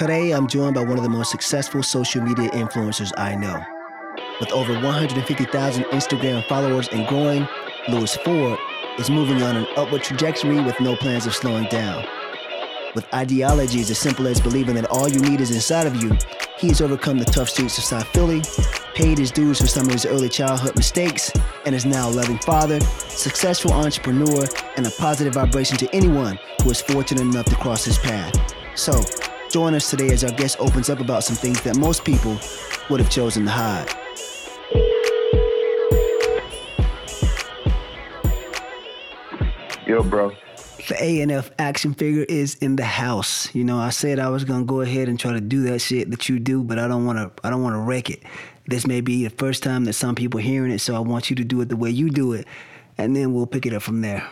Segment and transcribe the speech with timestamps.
[0.00, 3.62] Today, I'm joined by one of the most successful social media influencers I know.
[4.40, 7.46] With over 150,000 Instagram followers and growing,
[7.86, 8.58] Louis Ford
[8.98, 12.02] is moving on an upward trajectory with no plans of slowing down.
[12.94, 16.16] With ideologies as simple as believing that all you need is inside of you,
[16.56, 18.40] he has overcome the tough streets of South Philly,
[18.94, 21.30] paid his dues for some of his early childhood mistakes,
[21.66, 24.46] and is now a loving father, successful entrepreneur,
[24.78, 28.34] and a positive vibration to anyone who is fortunate enough to cross his path.
[28.76, 28.98] So,
[29.50, 32.38] join us today as our guest opens up about some things that most people
[32.88, 33.88] would have chosen to hide.
[39.86, 40.30] Yo, bro.
[40.88, 43.52] The ANF action figure is in the house.
[43.54, 46.10] You know, I said I was gonna go ahead and try to do that shit
[46.10, 48.22] that you do, but I don't wanna I don't wanna wreck it.
[48.66, 51.36] This may be the first time that some people hearing it, so I want you
[51.36, 52.46] to do it the way you do it,
[52.98, 54.28] and then we'll pick it up from there.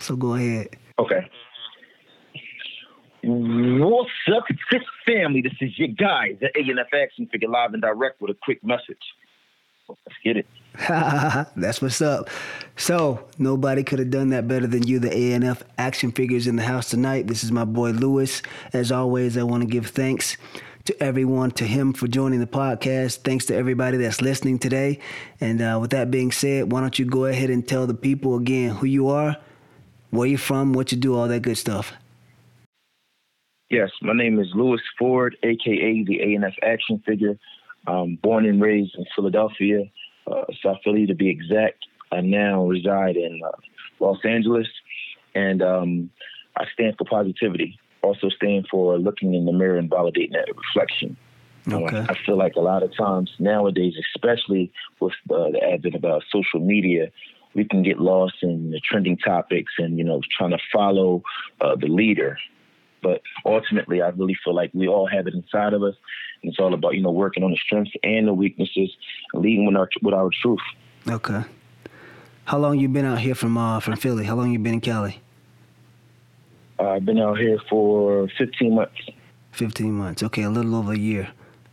[0.00, 0.68] So go ahead.
[0.98, 1.28] Okay.
[3.82, 5.42] What's up, Chris family?
[5.42, 9.02] This is your guy, the ANF action figure, live and direct with a quick message.
[9.88, 10.46] Let's get it.
[11.56, 12.30] That's what's up.
[12.76, 16.62] So, nobody could have done that better than you, the ANF action figures in the
[16.62, 17.26] house tonight.
[17.26, 18.40] This is my boy Lewis.
[18.72, 20.36] As always, I want to give thanks
[20.84, 23.24] to everyone, to him for joining the podcast.
[23.24, 25.00] Thanks to everybody that's listening today.
[25.40, 28.36] And uh, with that being said, why don't you go ahead and tell the people
[28.36, 29.38] again who you are,
[30.10, 31.92] where you're from, what you do, all that good stuff.
[33.72, 37.38] Yes, my name is Lewis Ford, aka the ANF action figure.
[37.86, 39.84] Um, born and raised in Philadelphia
[40.30, 41.86] uh, South Philly to be exact.
[42.12, 43.56] I now reside in uh,
[43.98, 44.66] Los Angeles,
[45.34, 46.10] and um,
[46.58, 47.80] I stand for positivity.
[48.02, 51.16] Also stand for looking in the mirror and validating that reflection.
[51.66, 52.04] Okay.
[52.06, 54.70] I feel like a lot of times nowadays, especially
[55.00, 57.10] with uh, the advent of uh, social media,
[57.54, 61.22] we can get lost in the trending topics and you know trying to follow
[61.62, 62.36] uh, the leader.
[63.02, 65.94] But ultimately, I really feel like we all have it inside of us,
[66.42, 68.90] And it's all about you know working on the strengths and the weaknesses,
[69.34, 70.60] leading with our with our truth.
[71.08, 71.42] Okay.
[72.44, 74.24] How long you been out here from uh, from Philly?
[74.24, 75.20] How long you been in Cali?
[76.78, 79.00] I've been out here for 15 months.
[79.52, 80.22] 15 months.
[80.22, 81.28] Okay, a little over a year.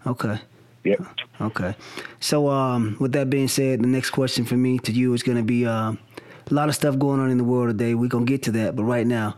[0.05, 0.39] Okay.
[0.83, 1.01] Yep.
[1.41, 1.75] Okay.
[2.19, 5.37] So, um, with that being said, the next question for me to you is going
[5.37, 7.95] to be uh, a lot of stuff going on in the world today.
[7.95, 8.75] We're going to get to that.
[8.75, 9.35] But right now,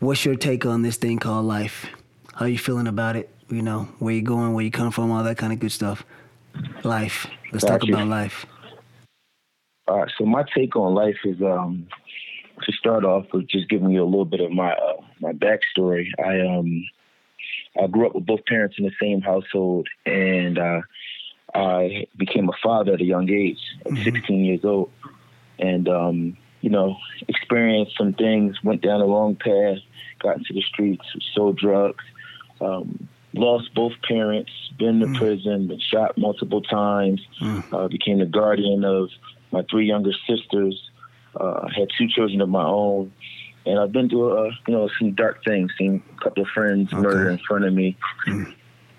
[0.00, 1.86] what's your take on this thing called life?
[2.34, 3.30] How you feeling about it?
[3.50, 6.04] you know, where you going, where you come from, all that kind of good stuff.
[6.84, 7.26] Life.
[7.52, 7.94] Let's Got talk you.
[7.94, 8.46] about life.
[9.86, 10.10] All right.
[10.18, 11.86] So my take on life is um,
[12.62, 16.08] to start off with just giving you a little bit of my uh, my backstory.
[16.22, 16.84] I um
[17.80, 20.80] I grew up with both parents in the same household, and uh,
[21.54, 24.02] I became a father at a young age, mm-hmm.
[24.02, 24.90] 16 years old,
[25.58, 26.96] and um, you know
[27.28, 29.78] experienced some things, went down the wrong path,
[30.18, 32.04] got into the streets, sold drugs.
[32.60, 35.16] Um, lost both parents, been to mm.
[35.16, 37.72] prison, been shot multiple times, mm.
[37.72, 39.10] uh, became the guardian of
[39.52, 40.90] my three younger sisters,
[41.36, 43.12] uh, had two children of my own.
[43.66, 46.92] And I've been through, uh, you know, some dark things, seen a couple of friends
[46.92, 47.02] okay.
[47.02, 47.96] murder in front of me.
[48.26, 48.54] Mm.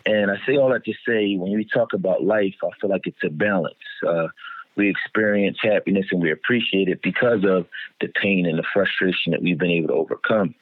[0.06, 3.06] And I say all that to say, when we talk about life, I feel like
[3.06, 3.76] it's a balance.
[4.08, 4.28] Uh,
[4.76, 7.68] we experience happiness and we appreciate it because of
[8.00, 10.56] the pain and the frustration that we've been able to overcome.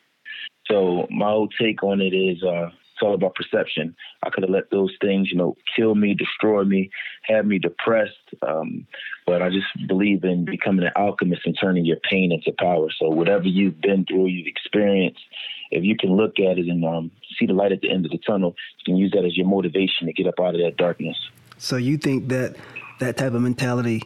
[0.67, 3.95] So my whole take on it is, uh, it's all about perception.
[4.23, 6.89] I could have let those things, you know, kill me, destroy me,
[7.23, 8.13] have me depressed.
[8.41, 8.87] Um,
[9.27, 12.87] but I just believe in becoming an alchemist and turning your pain into power.
[12.97, 15.21] So whatever you've been through, you've experienced,
[15.69, 18.11] if you can look at it and um, see the light at the end of
[18.11, 20.77] the tunnel, you can use that as your motivation to get up out of that
[20.77, 21.17] darkness.
[21.59, 22.55] So you think that
[22.99, 24.01] that type of mentality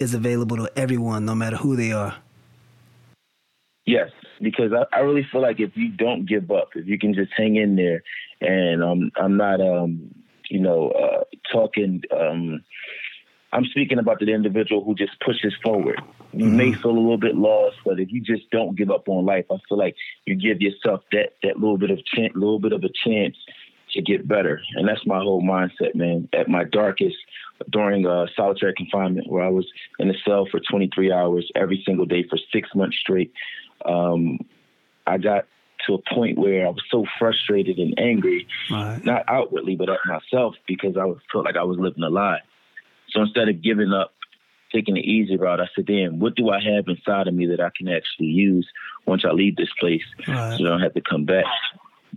[0.00, 2.16] is available to everyone, no matter who they are?
[3.84, 4.10] Yes,
[4.40, 7.32] because I, I really feel like if you don't give up, if you can just
[7.36, 8.02] hang in there
[8.40, 10.14] and um, I'm not, um,
[10.48, 12.02] you know, uh, talking.
[12.16, 12.62] Um,
[13.52, 16.00] I'm speaking about the individual who just pushes forward.
[16.32, 16.56] You mm-hmm.
[16.56, 19.44] may feel a little bit lost, but if you just don't give up on life,
[19.50, 19.94] I feel like
[20.24, 23.36] you give yourself that that little bit of chance, little bit of a chance
[23.92, 24.60] to get better.
[24.74, 26.28] And that's my whole mindset, man.
[26.32, 27.16] At my darkest,
[27.70, 29.66] during uh, solitary confinement, where I was
[29.98, 33.32] in a cell for 23 hours every single day for six months straight,
[33.86, 34.38] um,
[35.06, 35.46] I got
[35.86, 39.04] to a point where I was so frustrated and angry, right.
[39.04, 42.40] not outwardly, but at myself because I felt like I was living a lie.
[43.10, 44.14] So instead of giving up,
[44.72, 47.60] taking the easy route, I said, damn, what do I have inside of me that
[47.60, 48.66] I can actually use
[49.06, 50.56] once I leave this place right.
[50.56, 51.44] so I don't have to come back?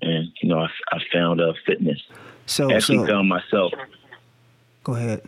[0.01, 2.01] And, you know, I, I found uh, fitness.
[2.45, 3.73] So, I actually so, found myself.
[4.83, 5.23] Go ahead.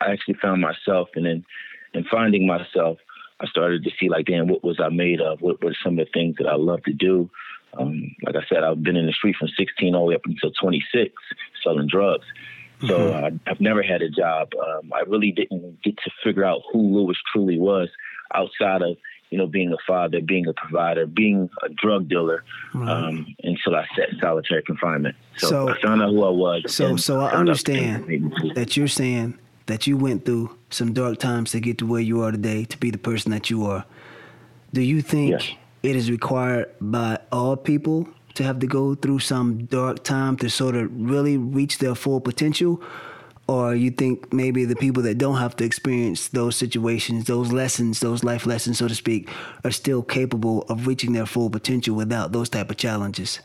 [0.00, 1.44] I actually found myself, and then
[1.92, 2.98] in finding myself,
[3.44, 5.40] I started to see like, damn, what was I made of?
[5.40, 7.30] What were some of the things that I love to do?
[7.78, 10.22] Um, like I said, I've been in the street from 16 all the way up
[10.24, 11.12] until 26
[11.62, 12.26] selling drugs.
[12.80, 13.24] So mm-hmm.
[13.24, 14.48] uh, I've never had a job.
[14.54, 17.88] Um, I really didn't get to figure out who Lewis truly was
[18.34, 18.96] outside of
[19.30, 22.44] you know being a father, being a provider, being a drug dealer
[22.74, 22.88] right.
[22.88, 25.16] um, until I sat in solitary confinement.
[25.36, 26.62] So, so, I found out who I was.
[26.74, 31.60] So so I understand that you're saying that you went through some dark times to
[31.60, 33.84] get to where you are today, to be the person that you are.
[34.72, 35.50] Do you think yes.
[35.82, 40.50] it is required by all people to have to go through some dark time to
[40.50, 42.82] sort of really reach their full potential?
[43.46, 48.00] Or you think maybe the people that don't have to experience those situations, those lessons,
[48.00, 49.28] those life lessons, so to speak,
[49.64, 53.40] are still capable of reaching their full potential without those type of challenges?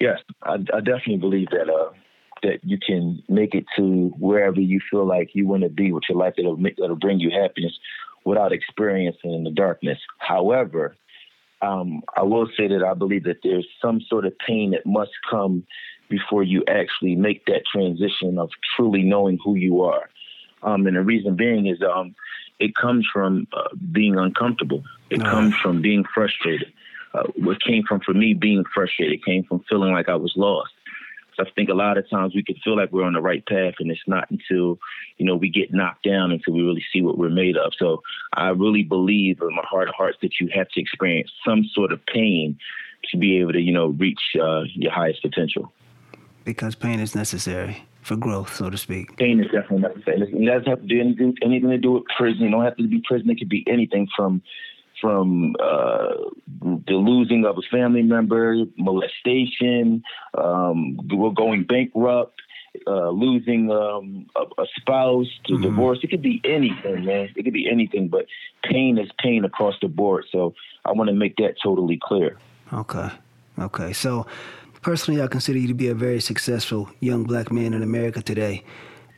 [0.00, 1.91] Yes, I, I definitely believe that uh,
[2.42, 6.04] that you can make it to wherever you feel like you want to be with
[6.08, 7.72] your life that'll make, that'll bring you happiness
[8.24, 9.98] without experiencing the darkness.
[10.18, 10.96] However,
[11.60, 15.12] um, I will say that I believe that there's some sort of pain that must
[15.30, 15.64] come
[16.08, 20.10] before you actually make that transition of truly knowing who you are.
[20.62, 22.14] Um, and the reason being is um,
[22.60, 24.82] it comes from uh, being uncomfortable.
[25.10, 26.72] It comes from being frustrated.
[27.14, 30.72] Uh, what came from for me being frustrated came from feeling like I was lost.
[31.36, 33.44] So I think a lot of times we can feel like we're on the right
[33.46, 34.78] path, and it's not until
[35.16, 37.72] you know we get knocked down until we really see what we're made of.
[37.78, 38.02] So
[38.34, 41.92] I really believe in my heart of hearts that you have to experience some sort
[41.92, 42.58] of pain
[43.10, 45.72] to be able to you know reach uh, your highest potential.
[46.44, 49.16] Because pain is necessary for growth, so to speak.
[49.16, 50.22] Pain is definitely necessary.
[50.22, 52.42] It doesn't have to do anything, anything to do with prison.
[52.42, 53.30] You don't have to be prison.
[53.30, 54.42] It could be anything from
[55.02, 56.14] from uh,
[56.86, 60.02] the losing of a family member, molestation,
[60.38, 60.96] um,
[61.34, 62.40] going bankrupt,
[62.86, 65.62] uh, losing um, a, a, spouse to mm-hmm.
[65.62, 65.98] divorce.
[66.02, 67.28] It could be anything, man.
[67.36, 68.26] It could be anything, but
[68.64, 70.24] pain is pain across the board.
[70.32, 70.54] So
[70.86, 72.38] I want to make that totally clear.
[72.72, 73.10] Okay.
[73.58, 73.92] Okay.
[73.92, 74.26] So
[74.80, 78.64] personally, I consider you to be a very successful young black man in America today.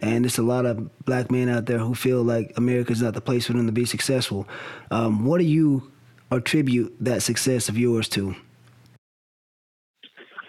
[0.04, 3.22] And there's a lot of black men out there who feel like America's not the
[3.22, 4.46] place for them to be successful.
[4.90, 5.90] Um, what do you
[6.30, 8.36] attribute that success of yours to?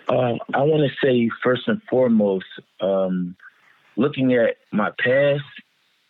[0.09, 2.45] Um, I want to say first and foremost,
[2.81, 3.37] um,
[3.95, 5.45] looking at my past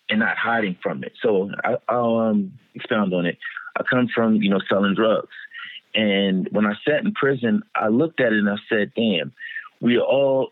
[0.09, 1.13] and not hiding from it.
[1.21, 3.38] So I, will um, expound on it.
[3.77, 5.30] I come from you know selling drugs,
[5.94, 9.33] and when I sat in prison, I looked at it and I said, "Damn,
[9.81, 10.51] we are all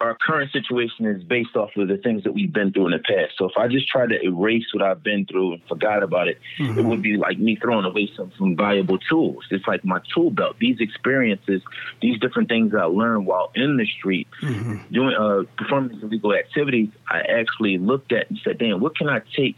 [0.00, 2.98] our current situation is based off of the things that we've been through in the
[2.98, 3.32] past.
[3.38, 6.38] So if I just try to erase what I've been through and forgot about it,
[6.58, 6.78] mm-hmm.
[6.78, 9.44] it would be like me throwing away some, some valuable tools.
[9.50, 10.56] It's like my tool belt.
[10.58, 11.62] These experiences,
[12.02, 14.92] these different things I learned while in the street, mm-hmm.
[14.92, 19.20] doing uh, performing illegal activities, I actually looked at and said, "Damn, what can I
[19.36, 19.56] take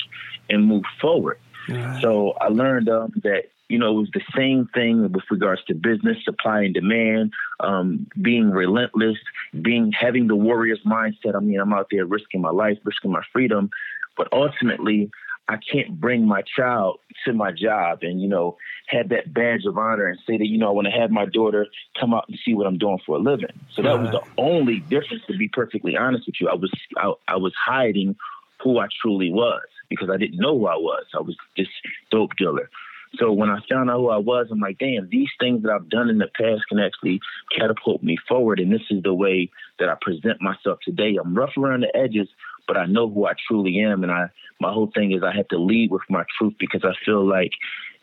[0.50, 1.38] and move forward?"
[1.68, 2.00] Right.
[2.02, 5.74] So I learned um, that you know, it was the same thing with regards to
[5.74, 9.16] business, supply and demand, um, being relentless,
[9.60, 11.34] being having the warrior's mindset.
[11.34, 13.70] I mean, I'm out there risking my life, risking my freedom,
[14.16, 15.10] but ultimately,
[15.48, 18.56] I can't bring my child to my job and you know
[18.88, 21.26] have that badge of honor and say that you know I want to have my
[21.26, 21.66] daughter
[21.98, 23.52] come out and see what I'm doing for a living.
[23.72, 25.22] So that was the only difference.
[25.28, 28.16] To be perfectly honest with you, I was I, I was hiding
[28.62, 31.04] who I truly was because I didn't know who I was.
[31.14, 31.68] I was this
[32.10, 32.68] dope dealer.
[33.14, 35.88] So when I found out who I was, I'm like, damn, these things that I've
[35.88, 37.20] done in the past can actually
[37.56, 38.60] catapult me forward.
[38.60, 41.16] And this is the way that I present myself today.
[41.22, 42.28] I'm rough around the edges,
[42.66, 44.02] but I know who I truly am.
[44.02, 46.92] And I, my whole thing is I have to lead with my truth because I
[47.04, 47.52] feel like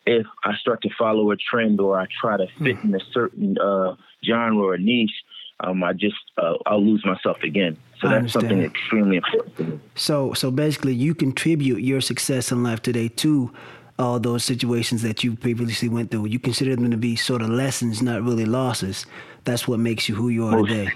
[0.05, 2.89] if I start to follow a trend or I try to fit hmm.
[2.89, 5.11] in a certain uh, genre or niche,
[5.59, 7.77] um, I just uh, I'll lose myself again.
[8.01, 9.81] So that's something extremely important.
[9.95, 13.53] So so basically, you contribute your success in life today to
[13.99, 16.25] all those situations that you previously went through.
[16.25, 19.05] You consider them to be sort of lessons, not really losses.
[19.43, 20.91] That's what makes you who you are most, today.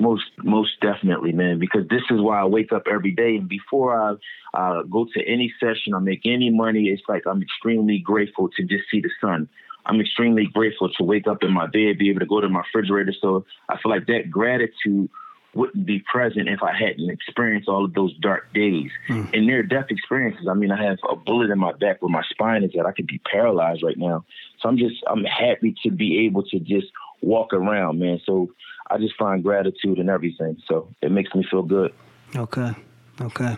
[0.00, 1.58] Most, most definitely, man.
[1.58, 4.14] Because this is why I wake up every day, and before I
[4.54, 8.62] uh, go to any session or make any money, it's like I'm extremely grateful to
[8.64, 9.48] just see the sun.
[9.84, 12.60] I'm extremely grateful to wake up in my bed, be able to go to my
[12.60, 13.14] refrigerator.
[13.20, 15.08] So I feel like that gratitude
[15.56, 18.90] wouldn't be present if I hadn't experienced all of those dark days.
[19.08, 19.32] Mm.
[19.32, 22.22] And near death experiences, I mean, I have a bullet in my back where my
[22.30, 22.86] spine is at.
[22.86, 24.24] I could be paralyzed right now.
[24.60, 26.88] So I'm just, I'm happy to be able to just
[27.22, 28.20] walk around, man.
[28.26, 28.52] So
[28.90, 30.62] I just find gratitude in everything.
[30.68, 31.92] So it makes me feel good.
[32.34, 32.72] Okay.
[33.20, 33.56] Okay.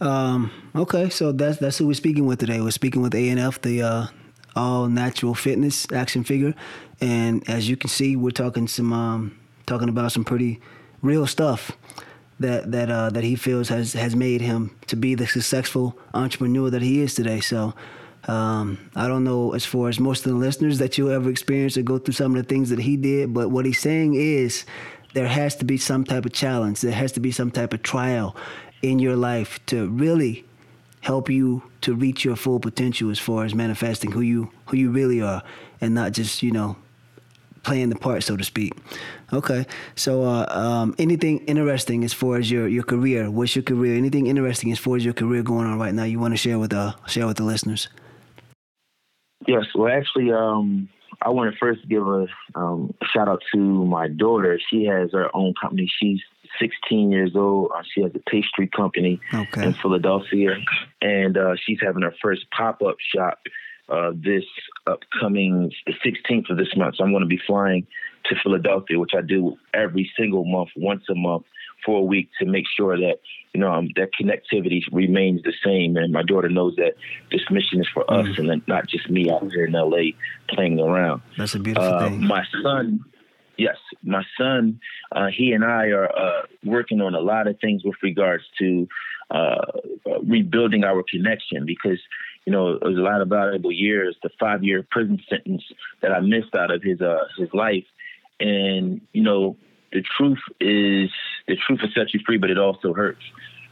[0.00, 1.08] Um, okay.
[1.08, 2.60] So that's, that's who we're speaking with today.
[2.60, 4.06] We're speaking with ANF, the, uh,
[4.54, 6.54] all natural fitness action figure.
[7.00, 10.60] And as you can see, we're talking some, um, talking about some pretty
[11.02, 11.72] real stuff
[12.40, 16.70] that that uh, that he feels has has made him to be the successful entrepreneur
[16.70, 17.40] that he is today.
[17.40, 17.74] So,
[18.28, 21.76] Um, I don't know as far as most of the listeners that you'll ever experience
[21.76, 24.64] or go through some of the things that he did, but what he's saying is
[25.12, 26.80] there has to be some type of challenge.
[26.80, 28.36] There has to be some type of trial
[28.80, 30.44] in your life to really
[31.00, 34.90] help you to reach your full potential as far as manifesting who you who you
[34.92, 35.42] really are
[35.80, 36.76] and not just you know
[37.62, 38.72] playing the part so to speak
[39.32, 43.96] okay so uh, um, anything interesting as far as your your career what's your career
[43.96, 46.58] anything interesting as far as your career going on right now you want to share
[46.58, 47.88] with uh share with the listeners
[49.46, 50.88] yes well actually um
[51.24, 54.58] I want to first give a um, shout out to my daughter.
[54.70, 55.90] She has her own company.
[56.00, 56.20] She's
[56.60, 57.70] 16 years old.
[57.74, 59.66] Uh, she has a pastry company okay.
[59.66, 60.56] in Philadelphia,
[61.00, 63.38] and uh, she's having her first pop up shop
[63.88, 64.44] uh, this
[64.86, 66.96] upcoming the 16th of this month.
[66.96, 67.86] So I'm going to be flying
[68.26, 71.44] to Philadelphia, which I do every single month, once a month
[71.84, 73.16] for a week to make sure that
[73.52, 75.96] you know um, that connectivity remains the same.
[75.96, 76.94] And my daughter knows that
[77.30, 78.30] this mission is for mm.
[78.30, 80.12] us and not just me out here in LA
[80.48, 81.22] playing around.
[81.36, 82.26] That's a beautiful uh, thing.
[82.26, 83.04] My son
[83.58, 84.80] Yes, my son,
[85.12, 88.88] uh, he and I are uh, working on a lot of things with regards to
[89.30, 89.66] uh,
[90.26, 92.00] rebuilding our connection because,
[92.44, 95.62] you know, it was a lot of valuable years, the five year prison sentence
[96.00, 97.84] that I missed out of his uh, his life.
[98.40, 99.56] And, you know,
[99.92, 101.10] the truth is
[101.46, 103.22] the truth will set you free, but it also hurts.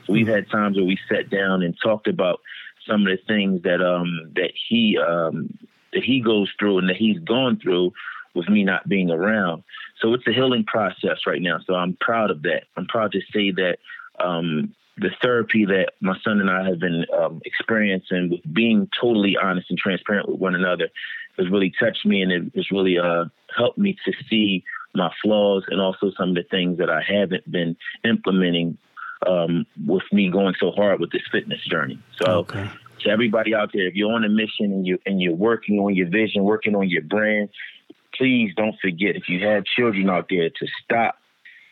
[0.08, 2.40] We've had times where we sat down and talked about
[2.86, 5.58] some of the things that um that he um
[5.92, 7.92] that he goes through and that he's gone through
[8.34, 9.64] with me not being around.
[10.00, 11.58] So it's a healing process right now.
[11.66, 12.64] So I'm proud of that.
[12.76, 13.78] I'm proud to say that
[14.20, 19.36] um, the therapy that my son and I have been um, experiencing with being totally
[19.42, 20.90] honest and transparent with one another
[21.38, 23.24] has really touched me and it has really uh,
[23.56, 24.62] helped me to see
[24.94, 28.76] my flaws and also some of the things that I haven't been implementing
[29.26, 31.98] um, with me going so hard with this fitness journey.
[32.20, 32.68] So okay.
[33.00, 35.94] to everybody out there, if you're on a mission and you and you're working on
[35.94, 37.50] your vision, working on your brand,
[38.14, 41.16] please don't forget if you have children out there to stop,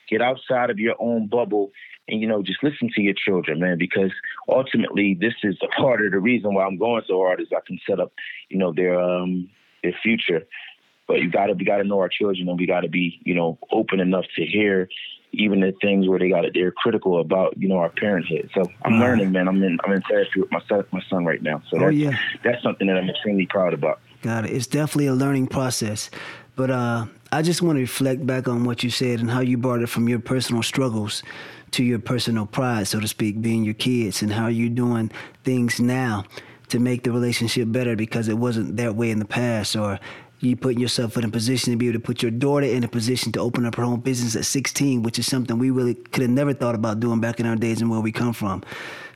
[0.08, 1.72] get outside of your own bubble,
[2.08, 3.78] and you know just listen to your children, man.
[3.78, 4.12] Because
[4.48, 7.60] ultimately, this is a part of the reason why I'm going so hard is I
[7.66, 8.12] can set up,
[8.48, 9.48] you know, their um
[9.82, 10.46] their future.
[11.06, 14.00] But you gotta we gotta know our children, and we gotta be you know open
[14.00, 14.88] enough to hear
[15.32, 18.50] even the things where they got it, they're critical about you know our parenthood.
[18.54, 19.00] So I'm right.
[19.00, 19.48] learning, man.
[19.48, 21.62] I'm in I'm in therapy with my son, my son right now.
[21.70, 22.18] So oh, that's, yeah.
[22.44, 24.00] that's something that I'm extremely proud about.
[24.22, 24.52] Got it.
[24.52, 26.10] It's definitely a learning process.
[26.56, 29.58] But uh, I just want to reflect back on what you said and how you
[29.58, 31.22] brought it from your personal struggles
[31.72, 35.10] to your personal pride, so to speak, being your kids, and how you're doing
[35.44, 36.24] things now
[36.68, 40.00] to make the relationship better because it wasn't that way in the past, or
[40.40, 42.88] you putting yourself in a position to be able to put your daughter in a
[42.88, 46.22] position to open up her own business at 16, which is something we really could
[46.22, 48.62] have never thought about doing back in our days and where we come from.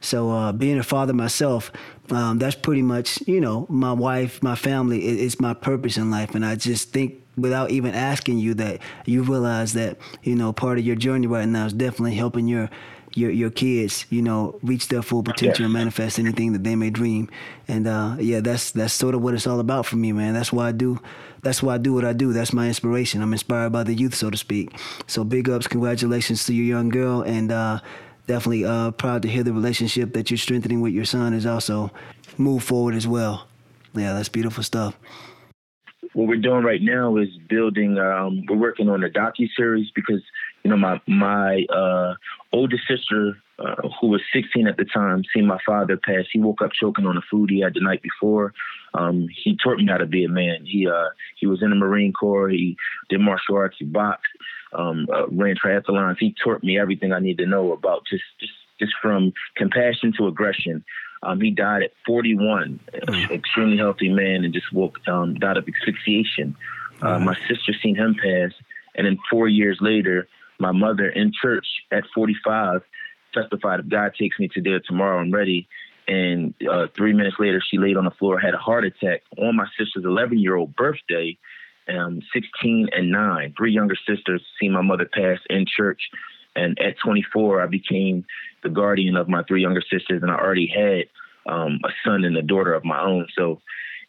[0.02, 1.70] So uh, being a father myself,
[2.10, 5.06] um, that's pretty much you know my wife, my family.
[5.06, 8.78] It, it's my purpose in life, and I just think without even asking you that
[9.06, 12.68] you realize that you know part of your journey right now is definitely helping your
[13.16, 16.90] your your kids, you know, reach their full potential and manifest anything that they may
[16.90, 17.28] dream.
[17.68, 20.34] And uh, yeah, that's that's sort of what it's all about for me, man.
[20.34, 21.00] That's why I do
[21.42, 22.32] that's why I do what I do.
[22.32, 23.22] That's my inspiration.
[23.22, 24.72] I'm inspired by the youth, so to speak.
[25.06, 27.80] So big ups, congratulations to your young girl, and uh,
[28.26, 31.90] definitely uh, proud to hear the relationship that you're strengthening with your son is also
[32.38, 33.46] move forward as well.
[33.94, 34.96] Yeah, that's beautiful stuff
[36.14, 37.98] what we're doing right now is building.
[37.98, 40.22] Um, we're working on a docu series because
[40.62, 42.14] you know my my uh,
[42.52, 46.24] older sister, uh, who was 16 at the time, seen my father pass.
[46.32, 48.52] He woke up choking on the food he had the night before.
[48.94, 50.64] Um, he taught me how to be a man.
[50.64, 52.50] He uh, he was in the Marine Corps.
[52.50, 52.76] He
[53.08, 53.76] did martial arts.
[53.78, 54.32] He boxed.
[54.74, 56.16] Um, uh, ran triathlons.
[56.18, 60.26] He taught me everything I need to know about just just just from compassion to
[60.26, 60.84] aggression.
[61.22, 63.30] Um, he died at 41, mm.
[63.30, 66.56] extremely healthy man, and just woke um, died of asphyxiation.
[67.00, 68.52] Uh, my sister seen him pass,
[68.94, 72.82] and then four years later, my mother in church at 45
[73.34, 75.68] testified, "If God takes me today or tomorrow, I'm ready."
[76.08, 79.56] And uh, three minutes later, she laid on the floor, had a heart attack on
[79.56, 81.38] my sister's 11 year old birthday.
[81.88, 86.00] Um, 16 and 9, three younger sisters, seen my mother pass in church.
[86.54, 88.24] And at 24, I became
[88.62, 91.06] the guardian of my three younger sisters, and I already had
[91.52, 93.26] um, a son and a daughter of my own.
[93.36, 93.60] So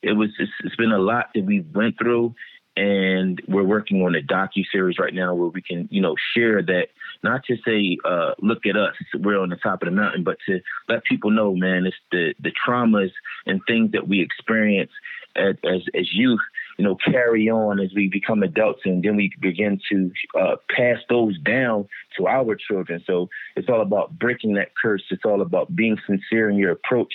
[0.01, 2.35] it was it's, it's been a lot that we went through,
[2.75, 6.61] and we're working on a docu series right now where we can you know share
[6.61, 6.87] that
[7.23, 10.37] not to say uh, look at us we're on the top of the mountain, but
[10.47, 10.59] to
[10.89, 13.11] let people know, man, it's the the traumas
[13.45, 14.91] and things that we experience
[15.35, 16.41] as as, as youth
[16.77, 20.97] you know, carry on as we become adults, and then we begin to uh, pass
[21.09, 21.87] those down
[22.17, 23.03] to our children.
[23.05, 25.03] So it's all about breaking that curse.
[25.11, 27.13] It's all about being sincere in your approach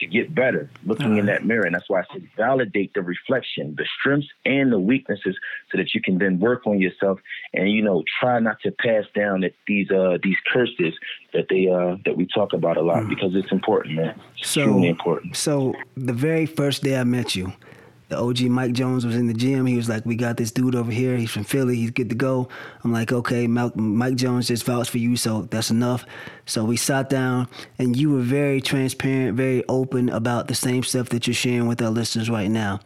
[0.00, 1.64] to get better, looking in that mirror.
[1.64, 5.36] And that's why I said validate the reflection, the strengths and the weaknesses,
[5.70, 7.18] so that you can then work on yourself
[7.52, 10.94] and you know try not to pass down that these uh these curses
[11.32, 13.08] that they uh that we talk about a lot mm.
[13.08, 14.20] because it's important, man.
[14.38, 15.36] It's so, important.
[15.36, 17.52] So the very first day I met you,
[18.08, 19.66] the OG Mike Jones was in the gym.
[19.66, 21.16] He was like, "We got this dude over here.
[21.16, 21.76] He's from Philly.
[21.76, 22.48] He's good to go."
[22.82, 26.06] I'm like, "Okay, Mike Jones just vouched for you, so that's enough."
[26.46, 27.48] So we sat down,
[27.78, 31.82] and you were very transparent, very open about the same stuff that you're sharing with
[31.82, 32.80] our listeners right now.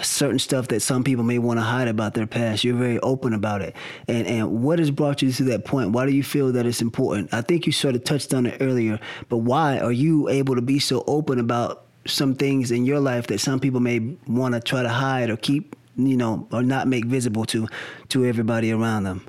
[0.00, 2.62] Certain stuff that some people may want to hide about their past.
[2.62, 3.74] You're very open about it.
[4.06, 5.90] And and what has brought you to that point?
[5.90, 7.34] Why do you feel that it's important?
[7.34, 10.62] I think you sort of touched on it earlier, but why are you able to
[10.62, 14.60] be so open about some things in your life that some people may want to
[14.60, 17.68] try to hide or keep, you know, or not make visible to
[18.08, 19.26] to everybody around them?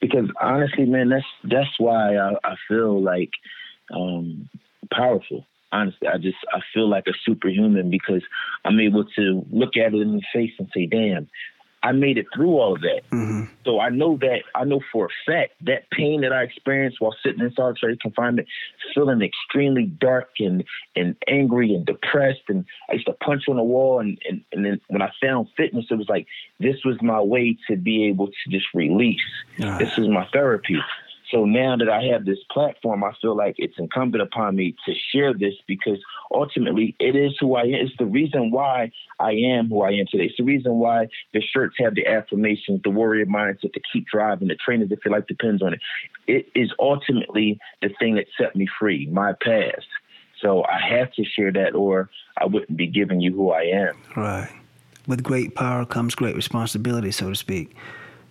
[0.00, 3.30] Because honestly, man, that's that's why I, I feel like
[3.94, 4.48] um,
[4.92, 5.46] powerful.
[5.72, 8.22] Honestly, I just I feel like a superhuman because
[8.64, 11.28] I'm able to look at it in the face and say, "Damn,
[11.86, 13.02] I made it through all of that.
[13.12, 13.44] Mm-hmm.
[13.64, 17.14] So I know that I know for a fact that pain that I experienced while
[17.22, 18.48] sitting in solitary confinement,
[18.92, 20.64] feeling extremely dark and
[20.96, 24.00] and angry and depressed, and I used to punch on the wall.
[24.00, 26.26] And and, and then when I found fitness, it was like
[26.58, 29.20] this was my way to be able to just release.
[29.62, 29.78] Uh.
[29.78, 30.80] This is my therapy.
[31.30, 34.94] So now that I have this platform, I feel like it's incumbent upon me to
[35.12, 35.98] share this because
[36.32, 37.74] ultimately it is who I am.
[37.74, 40.24] It's the reason why I am who I am today.
[40.24, 44.48] It's the reason why the shirts have the affirmations, the warrior mindset, to keep driving,
[44.48, 45.80] the trainers, if your life depends on it.
[46.28, 49.86] It is ultimately the thing that set me free, my past.
[50.40, 53.96] So I have to share that or I wouldn't be giving you who I am.
[54.16, 54.50] Right.
[55.06, 57.74] With great power comes great responsibility, so to speak.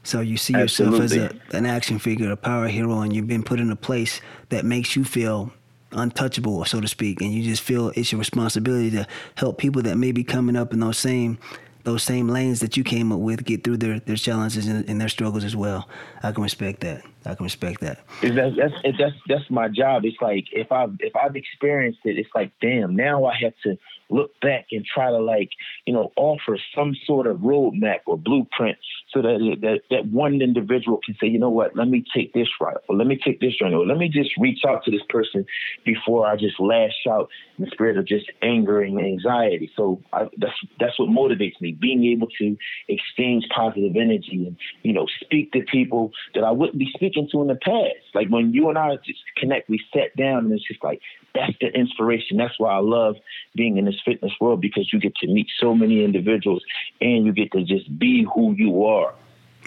[0.06, 1.40] So you see yourself Absolutely.
[1.40, 4.22] as a, an action figure, a power hero, and you've been put in a place
[4.50, 5.52] that makes you feel
[5.92, 9.98] untouchable, so to speak, and you just feel it's your responsibility to help people that
[9.98, 11.40] may be coming up in those same
[11.86, 15.00] those same lanes that you came up with get through their, their challenges and, and
[15.00, 15.88] their struggles as well.
[16.24, 17.04] I can respect that.
[17.26, 18.04] I can respect that.
[18.24, 20.04] That's, that's that's that's my job.
[20.04, 22.96] It's like if I've if I've experienced it, it's like damn.
[22.96, 23.78] Now I have to
[24.10, 25.50] look back and try to like
[25.86, 28.78] you know offer some sort of roadmap or blueprint
[29.12, 31.76] so that that that one individual can say you know what?
[31.76, 34.32] Let me take this route or let me take this journey or let me just
[34.38, 35.46] reach out to this person
[35.86, 39.72] before I just lash out in the spirit of just anger and anxiety.
[39.76, 44.94] So I, that's that's what motivates me being able to exchange positive energy and you
[44.94, 48.14] know speak to people that I wouldn't be speaking to in the past.
[48.14, 51.02] Like when you and I just connect we sat down and it's just like
[51.36, 53.16] that's the inspiration that's why I love
[53.56, 56.64] being in this fitness world because you get to meet so many individuals
[57.02, 59.14] and you get to just be who you are.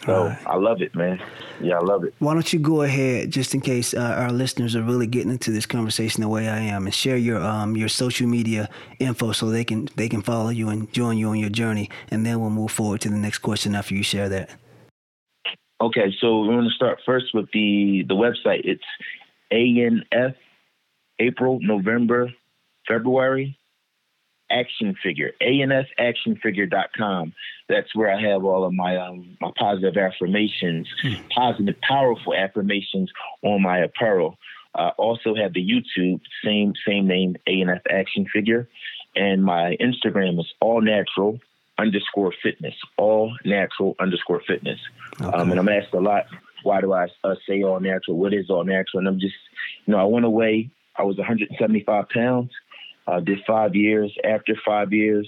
[0.04, 0.38] So right.
[0.46, 1.20] I love it, man.
[1.61, 2.14] Yeah, I love it.
[2.20, 5.50] Why don't you go ahead, just in case uh, our listeners are really getting into
[5.50, 8.68] this conversation the way I am, and share your um, your social media
[9.00, 12.24] info so they can they can follow you and join you on your journey, and
[12.24, 14.50] then we'll move forward to the next question after you share that.
[15.81, 18.61] Okay, so we're going to start first with the the website.
[18.64, 18.85] It's
[19.52, 20.37] ANF
[21.18, 22.33] April, November,
[22.87, 23.59] February
[24.50, 27.33] action figure, anfactionfigure.com.
[27.68, 31.14] That's where I have all of my um, my positive affirmations, hmm.
[31.31, 33.11] positive, powerful affirmations
[33.42, 34.38] on my apparel.
[34.74, 38.68] I also have the YouTube, same same name, ANF Action Figure,
[39.14, 41.38] and my Instagram is all natural
[41.78, 44.81] underscore fitness, all natural underscore fitness.
[45.20, 45.37] Okay.
[45.37, 46.24] Um, and I'm asked a lot,
[46.64, 48.16] why do I uh, say all natural?
[48.16, 48.98] What is all natural?
[48.98, 49.37] And I'm just,
[49.87, 50.70] you know, I went away.
[50.99, 52.51] I was 175 pounds.
[53.07, 54.15] Uh, did five years.
[54.23, 55.27] After five years,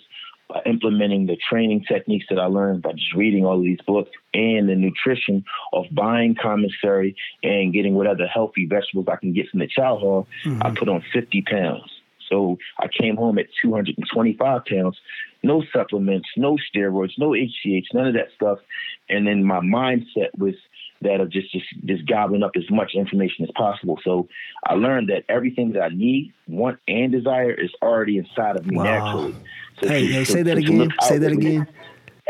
[0.55, 4.11] uh, implementing the training techniques that I learned by just reading all of these books
[4.35, 9.61] and the nutrition of buying commissary and getting whatever healthy vegetables I can get from
[9.61, 10.63] the chow hall, mm-hmm.
[10.63, 11.91] I put on 50 pounds.
[12.29, 14.99] So I came home at 225 pounds,
[15.43, 18.59] no supplements, no steroids, no HGH, none of that stuff.
[19.09, 20.55] And then my mindset was
[21.03, 23.99] that are just, just just gobbling up as much information as possible.
[24.05, 24.29] So
[24.65, 28.77] I learned that everything that I need, want, and desire is already inside of me
[28.77, 28.85] wow.
[28.85, 29.37] naturally.
[29.83, 30.93] So hey, to, hey, say that again.
[31.03, 31.67] Say that again.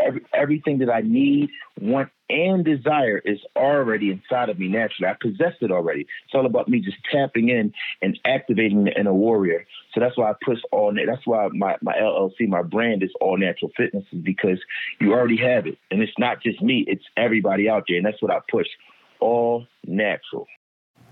[0.05, 5.09] Every, everything that I need, want, and desire is already inside of me naturally.
[5.09, 6.01] I possess it already.
[6.01, 9.65] It's all about me just tapping in and activating the inner warrior.
[9.93, 10.93] So that's why I push all.
[10.93, 14.59] That's why my my LLC, my brand is All Natural Fitness, is because
[14.99, 18.21] you already have it, and it's not just me; it's everybody out there, and that's
[18.21, 18.67] what I push.
[19.19, 20.47] All natural.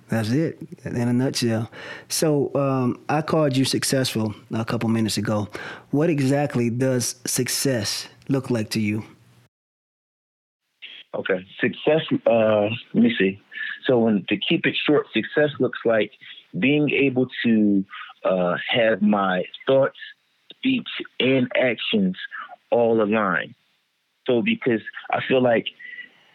[0.09, 1.69] That's it in a nutshell.
[2.07, 5.47] So um, I called you successful a couple minutes ago.
[5.91, 9.03] What exactly does success look like to you?
[11.15, 12.01] Okay, success.
[12.25, 13.39] Uh, let me see.
[13.85, 16.11] So, when, to keep it short, success looks like
[16.59, 17.83] being able to
[18.23, 19.97] uh, have my thoughts,
[20.53, 20.87] speech,
[21.19, 22.15] and actions
[22.69, 23.55] all aligned.
[24.27, 25.65] So, because I feel like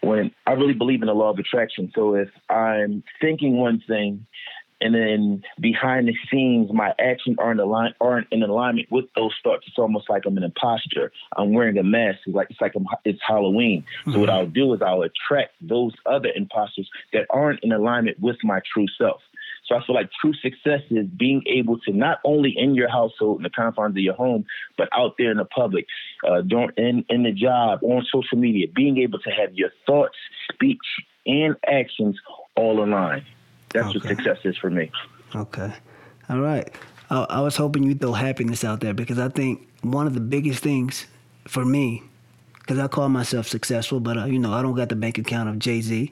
[0.05, 1.90] when I really believe in the law of attraction.
[1.95, 4.27] So if I'm thinking one thing
[4.81, 9.64] and then behind the scenes my actions aren't align aren't in alignment with those thoughts,
[9.67, 11.12] it's almost like I'm an imposter.
[11.37, 12.19] I'm wearing a mask.
[12.27, 13.83] It's like it's like I'm, it's Halloween.
[13.83, 14.12] Mm-hmm.
[14.12, 14.38] So what mm-hmm.
[14.38, 18.87] I'll do is I'll attract those other imposters that aren't in alignment with my true
[18.99, 19.23] self.
[19.66, 23.38] So I feel like true success is being able to not only in your household,
[23.38, 24.44] in the confines of your home,
[24.77, 25.87] but out there in the public,
[26.29, 30.16] uh, during, in, in the job, on social media, being able to have your thoughts,
[30.53, 30.79] speech,
[31.27, 32.18] and actions
[32.57, 33.24] all aligned.
[33.70, 33.98] That's okay.
[34.00, 34.90] what success is for me.
[35.35, 35.72] Okay.
[36.29, 36.70] All right.
[37.09, 40.20] I, I was hoping you'd throw happiness out there because I think one of the
[40.20, 41.07] biggest things
[41.48, 42.03] for me,
[42.61, 45.48] because I call myself successful, but uh, you know I don't got the bank account
[45.48, 46.11] of Jay Z,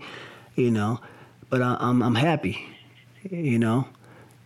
[0.54, 1.00] you know,
[1.48, 2.66] but I, I'm I'm happy
[3.30, 3.86] you know,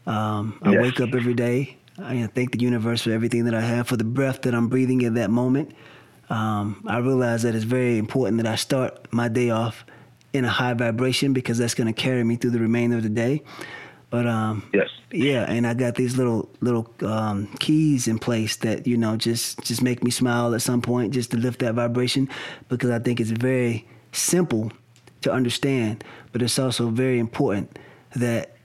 [0.06, 0.82] um, I yes.
[0.82, 1.76] wake up every day.
[1.98, 5.00] I thank the universe for everything that I have, for the breath that I'm breathing
[5.00, 5.74] in that moment.
[6.28, 9.84] Um, I realize that it's very important that I start my day off
[10.32, 13.08] in a high vibration because that's going to carry me through the remainder of the
[13.08, 13.42] day.
[14.10, 18.86] But um, yes, yeah, and I got these little little um, keys in place that
[18.86, 22.28] you know just just make me smile at some point, just to lift that vibration,
[22.68, 24.70] because I think it's very simple
[25.22, 27.78] to understand, but it's also very important
[28.14, 28.55] that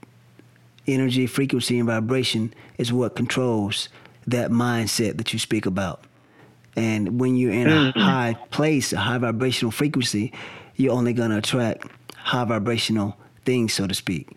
[0.86, 3.88] energy, frequency, and vibration is what controls
[4.26, 6.04] that mindset that you speak about.
[6.76, 7.98] And when you're in a mm-hmm.
[7.98, 10.32] high place, a high vibrational frequency,
[10.76, 14.30] you're only going to attract high vibrational things, so to speak.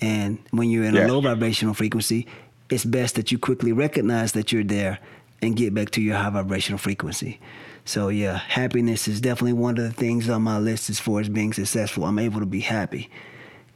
[0.00, 1.08] And when you're in yes.
[1.08, 2.26] a low vibrational frequency,
[2.70, 4.98] it's best that you quickly recognize that you're there
[5.40, 7.40] and get back to your high vibrational frequency.
[7.84, 11.28] So yeah, happiness is definitely one of the things on my list as far as
[11.28, 12.04] being successful.
[12.04, 13.08] I'm able to be happy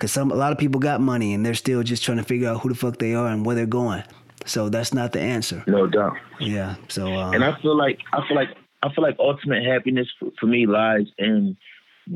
[0.03, 2.49] because some a lot of people got money and they're still just trying to figure
[2.49, 4.03] out who the fuck they are and where they're going.
[4.47, 5.63] So that's not the answer.
[5.69, 6.17] No doubt.
[6.41, 6.75] Yeah.
[6.89, 7.07] So.
[7.07, 8.49] Uh, and I feel like I feel like
[8.83, 11.57] I feel like ultimate happiness for, for me lies in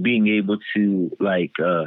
[0.03, 1.85] being able to like, uh,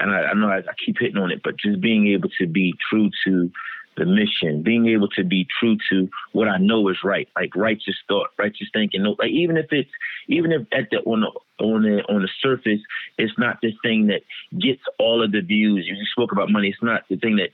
[0.00, 2.46] and I, I know I, I keep hitting on it, but just being able to
[2.46, 3.50] be true to
[3.98, 7.96] the mission, being able to be true to what I know is right, like righteous
[8.08, 9.04] thought, righteous thinking.
[9.18, 9.90] Like even if it's
[10.28, 12.80] even if at the on the on the on the surface,
[13.18, 14.22] it's not the thing that
[14.58, 15.86] gets all of the views.
[15.86, 16.68] You spoke about money.
[16.68, 17.50] It's not the thing that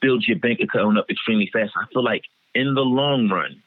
[0.00, 1.72] builds your bank account up extremely fast.
[1.76, 2.22] I feel like
[2.54, 3.62] in the long run,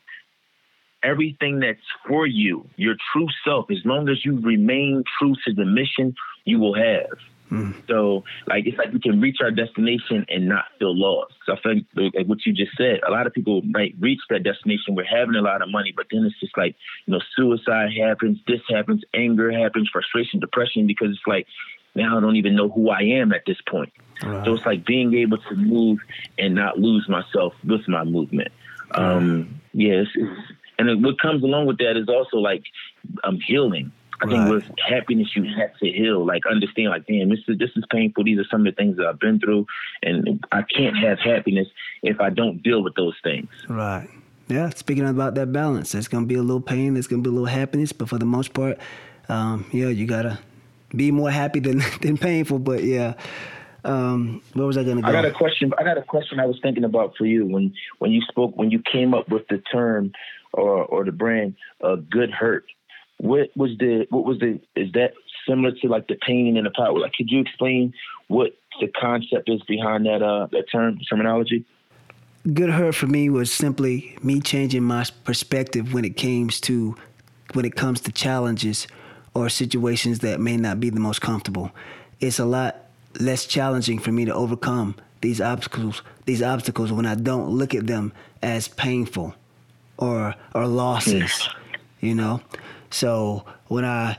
[1.03, 5.65] everything that's for you, your true self, as long as you remain true to the
[5.65, 7.17] mission, you will have.
[7.51, 7.75] Mm.
[7.88, 11.34] So, like, it's like we can reach our destination and not feel lost.
[11.45, 14.43] So, I think, like what you just said, a lot of people might reach that
[14.43, 14.95] destination.
[14.95, 18.39] We're having a lot of money, but then it's just like, you know, suicide happens,
[18.47, 21.45] this happens, anger happens, frustration, depression, because it's like,
[21.93, 23.93] now I don't even know who I am at this point.
[24.23, 24.45] Right.
[24.45, 25.99] So, it's like being able to move
[26.38, 28.49] and not lose myself with my movement.
[28.91, 30.08] Um, yes.
[30.15, 30.34] Yeah,
[30.77, 32.63] and what comes along with that is also like
[33.23, 33.91] I'm um, healing.
[34.21, 36.25] I think with happiness, you have to heal.
[36.25, 38.23] Like understand, like damn, this is this is painful.
[38.23, 39.65] These are some of the things that I've been through,
[40.04, 41.67] and I can't have happiness
[42.01, 43.49] if I don't deal with those things.
[43.67, 44.08] Right.
[44.47, 44.69] Yeah.
[44.69, 46.93] Speaking about that balance, there's gonna be a little pain.
[46.93, 48.78] There's gonna be a little happiness, but for the most part,
[49.28, 50.39] um, yeah, you gotta
[50.95, 52.60] be more happy than than painful.
[52.60, 53.15] But yeah.
[53.84, 55.08] Um, where was I going to go?
[55.08, 55.71] I got a question.
[55.78, 56.39] I got a question.
[56.39, 59.47] I was thinking about for you when when you spoke when you came up with
[59.47, 60.12] the term
[60.54, 62.65] or or the brand uh, "good hurt."
[63.17, 65.13] What was the what was the is that
[65.47, 66.99] similar to like the pain and the power?
[66.99, 67.93] Like, could you explain
[68.28, 71.65] what the concept is behind that uh that term terminology?
[72.54, 76.95] Good hurt for me was simply me changing my perspective when it comes to
[77.54, 78.88] when it comes to challenges
[79.34, 81.71] or situations that may not be the most comfortable.
[82.19, 82.75] It's a lot
[83.19, 87.88] less challenging for me to overcome these obstacles these obstacles when I don't look at
[87.88, 89.34] them as painful
[89.97, 91.47] or or losses.
[92.01, 92.41] You know?
[92.95, 94.17] So when I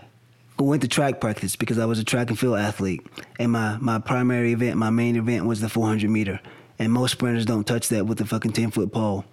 [0.58, 3.00] went to track practice because I was a track and field athlete,
[3.38, 6.38] and my my primary event, my main event was the 400 meter,
[6.78, 9.24] and most sprinters don't touch that with a fucking 10 foot pole.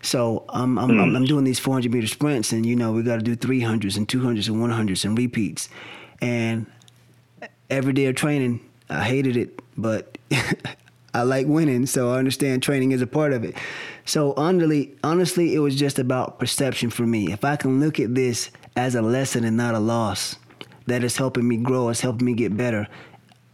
[0.00, 1.16] So I'm I'm, mm.
[1.16, 4.08] I'm doing these 400 meter sprints, and you know we got to do 300s and
[4.08, 5.68] 200s and 100s and repeats,
[6.22, 6.64] and
[7.68, 10.16] every day of training, I hated it, but
[11.12, 13.54] I like winning, so I understand training is a part of it.
[14.06, 17.30] So honestly, honestly, it was just about perception for me.
[17.30, 20.36] If I can look at this as a lesson and not a loss,
[20.86, 22.86] that is helping me grow, it's helping me get better.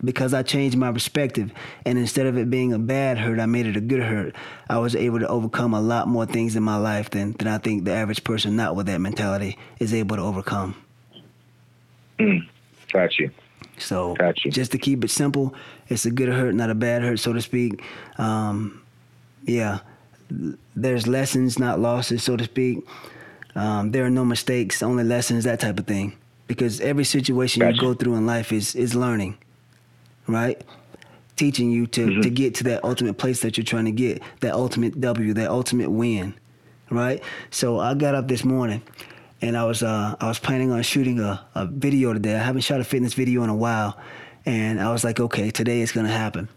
[0.04, 1.50] because I changed my perspective.
[1.86, 4.34] And instead of it being a bad hurt, I made it a good hurt.
[4.68, 7.56] I was able to overcome a lot more things in my life than, than I
[7.56, 10.76] think the average person not with that mentality is able to overcome.
[12.18, 12.46] Mm,
[12.92, 13.30] got you.
[13.78, 14.50] So got you.
[14.50, 15.54] just to keep it simple,
[15.88, 17.82] it's a good hurt, not a bad hurt, so to speak.
[18.18, 18.82] Um,
[19.44, 19.78] yeah,
[20.76, 22.84] there's lessons, not losses, so to speak.
[23.54, 26.16] Um, there are no mistakes, only lessons, that type of thing.
[26.46, 27.74] Because every situation gotcha.
[27.74, 29.38] you go through in life is is learning
[30.26, 30.62] right?
[31.36, 32.20] Teaching you to, mm-hmm.
[32.20, 35.50] to get to that ultimate place that you're trying to get, that ultimate W, that
[35.50, 36.34] ultimate win,
[36.90, 37.22] right?
[37.50, 38.82] So I got up this morning
[39.42, 42.36] and I was uh, I was planning on shooting a, a video today.
[42.36, 43.98] I haven't shot a fitness video in a while.
[44.46, 46.48] And I was like, okay, today it's gonna happen.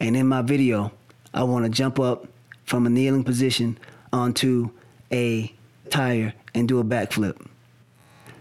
[0.00, 0.92] And in my video,
[1.32, 2.26] I wanna jump up
[2.64, 3.78] from a kneeling position
[4.12, 4.70] onto
[5.12, 5.52] a
[5.88, 7.46] tire and do a backflip.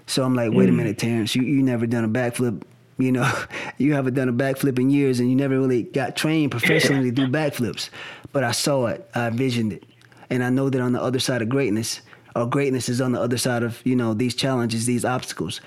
[0.08, 0.74] So I'm like, wait mm.
[0.74, 2.64] a minute, Terrence, you, you never done a backflip
[2.98, 3.30] you know,
[3.78, 7.16] you haven't done a backflip in years and you never really got trained professionally to
[7.16, 7.90] do backflips.
[8.32, 9.84] But I saw it, I envisioned it.
[10.30, 12.02] And I know that on the other side of greatness,
[12.36, 15.62] or greatness is on the other side of, you know, these challenges, these obstacles.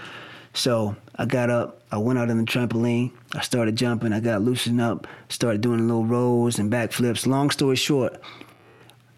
[0.52, 4.42] So I got up, I went out on the trampoline, I started jumping, I got
[4.42, 7.26] loosened up, started doing little rolls and backflips.
[7.26, 8.20] Long story short,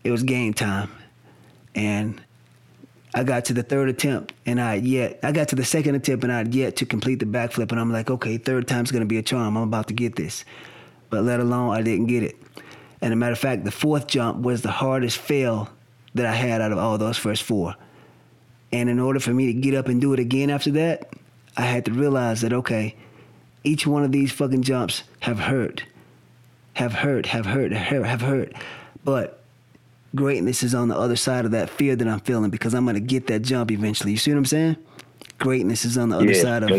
[0.05, 0.90] it was game time.
[1.75, 2.21] And
[3.14, 6.23] I got to the third attempt and I yet I got to the second attempt
[6.23, 9.07] and I had yet to complete the backflip and I'm like, okay, third time's gonna
[9.07, 9.57] be a charm.
[9.57, 10.44] I'm about to get this.
[11.09, 12.37] But let alone I didn't get it.
[13.03, 15.68] And a matter of fact, the fourth jump was the hardest fail
[16.14, 17.75] that I had out of all those first four.
[18.73, 21.12] And in order for me to get up and do it again after that,
[21.57, 22.94] I had to realize that okay,
[23.64, 25.85] each one of these fucking jumps have hurt.
[26.75, 28.53] Have hurt, have hurt, have hurt, have hurt.
[29.05, 29.39] But
[30.14, 33.01] greatness is on the other side of that fear that I'm feeling because I'm gonna
[33.01, 34.12] get that jump eventually.
[34.12, 34.77] You see what I'm saying?
[35.38, 36.70] Greatness is on the other yeah, side of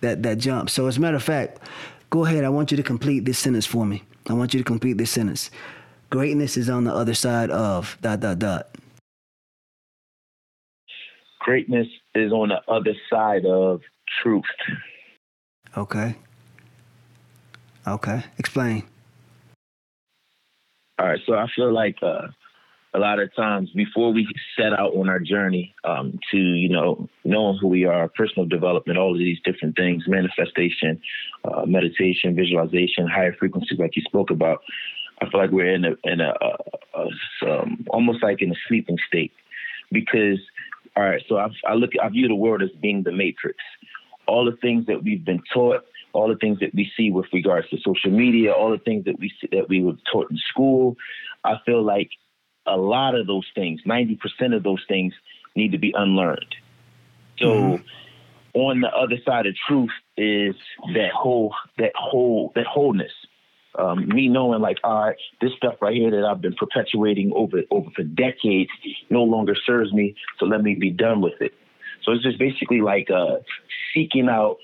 [0.00, 0.70] that that jump.
[0.70, 1.60] So as a matter of fact,
[2.10, 2.44] go ahead.
[2.44, 4.02] I want you to complete this sentence for me.
[4.28, 5.50] I want you to complete this sentence.
[6.10, 8.76] Greatness is on the other side of dot dot dot.
[11.40, 13.80] Greatness is on the other side of
[14.22, 14.44] truth.
[15.76, 16.16] Okay.
[17.86, 18.22] Okay.
[18.38, 18.82] Explain.
[20.98, 21.20] All right.
[21.26, 22.26] So I feel like uh,
[22.92, 24.26] a lot of times before we
[24.56, 28.98] set out on our journey um, to, you know, knowing who we are, personal development,
[28.98, 31.00] all of these different things, manifestation,
[31.44, 34.62] uh, meditation, visualization, higher frequencies, like you spoke about,
[35.22, 38.56] I feel like we're in a, in a, a, a um, almost like in a
[38.66, 39.32] sleeping state
[39.92, 40.38] because,
[40.96, 43.58] all right, so I, I look, I view the world as being the matrix.
[44.26, 47.68] All the things that we've been taught, all the things that we see with regards
[47.70, 50.96] to social media, all the things that we see, that we were taught in school,
[51.44, 52.10] I feel like
[52.70, 54.18] a lot of those things, 90%
[54.54, 55.12] of those things
[55.56, 56.54] need to be unlearned.
[57.38, 58.58] So mm-hmm.
[58.58, 60.54] on the other side of truth is
[60.94, 63.12] that whole that whole that wholeness.
[63.78, 67.62] Um, me knowing like, all right, this stuff right here that I've been perpetuating over
[67.70, 68.70] over for decades
[69.10, 71.52] no longer serves me, so let me be done with it.
[72.02, 73.36] So it's just basically like uh,
[73.94, 74.56] seeking out,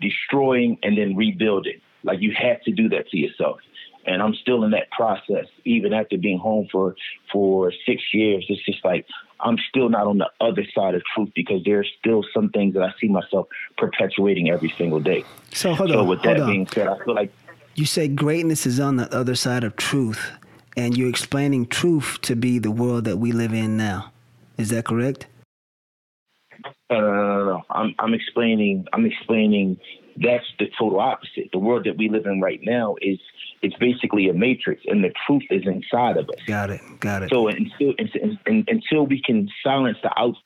[0.00, 1.80] destroying, and then rebuilding.
[2.04, 3.58] Like you have to do that to yourself
[4.06, 6.94] and I'm still in that process, even after being home for
[7.32, 8.44] for six years.
[8.48, 9.06] It's just like
[9.40, 12.82] I'm still not on the other side of truth because there's still some things that
[12.82, 15.24] I see myself perpetuating every single day.
[15.52, 16.08] So hold so on.
[16.08, 16.50] with that on.
[16.50, 17.32] being said, I feel like
[17.74, 20.30] you say greatness is on the other side of truth,
[20.76, 24.12] and you're explaining truth to be the world that we live in now.
[24.56, 25.26] Is that correct?
[26.90, 27.62] Uh, no, no, no.
[27.70, 28.86] I'm I'm explaining.
[28.92, 29.78] I'm explaining.
[30.16, 31.50] That's the total opposite.
[31.52, 33.18] The world that we live in right now is
[33.62, 36.36] it's basically a matrix, and the truth is inside of us.
[36.46, 36.80] Got it.
[37.00, 37.30] Got it.
[37.32, 40.40] So until until until we can silence the outside,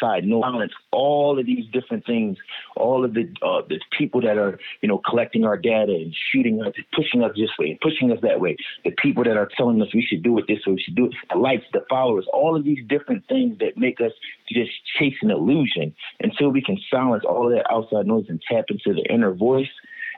[0.00, 2.36] no silence all of these different things,
[2.76, 6.62] all of the uh, the people that are you know collecting our data and shooting
[6.62, 9.80] us, pushing us this way and pushing us that way, the people that are telling
[9.82, 12.26] us we should do it this way, we should do it, the likes, the followers,
[12.32, 14.12] all of these different things that make us
[14.50, 15.94] just chase an illusion.
[16.20, 19.68] Until we can silence all that outside noise and tap into the inner voice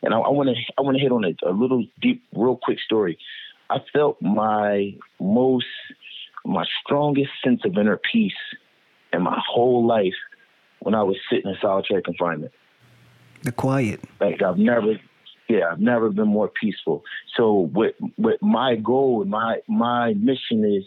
[0.02, 2.78] and I want to I want to hit on a, a little deep, real quick
[2.80, 3.18] story.
[3.68, 5.66] I felt my most,
[6.44, 8.32] my strongest sense of inner peace
[9.12, 10.14] in my whole life
[10.80, 12.52] when I was sitting in solitary confinement.
[13.42, 14.00] The quiet.
[14.20, 15.00] Like I've never,
[15.48, 17.04] yeah, I've never been more peaceful.
[17.36, 20.84] So what, what my goal, my my mission is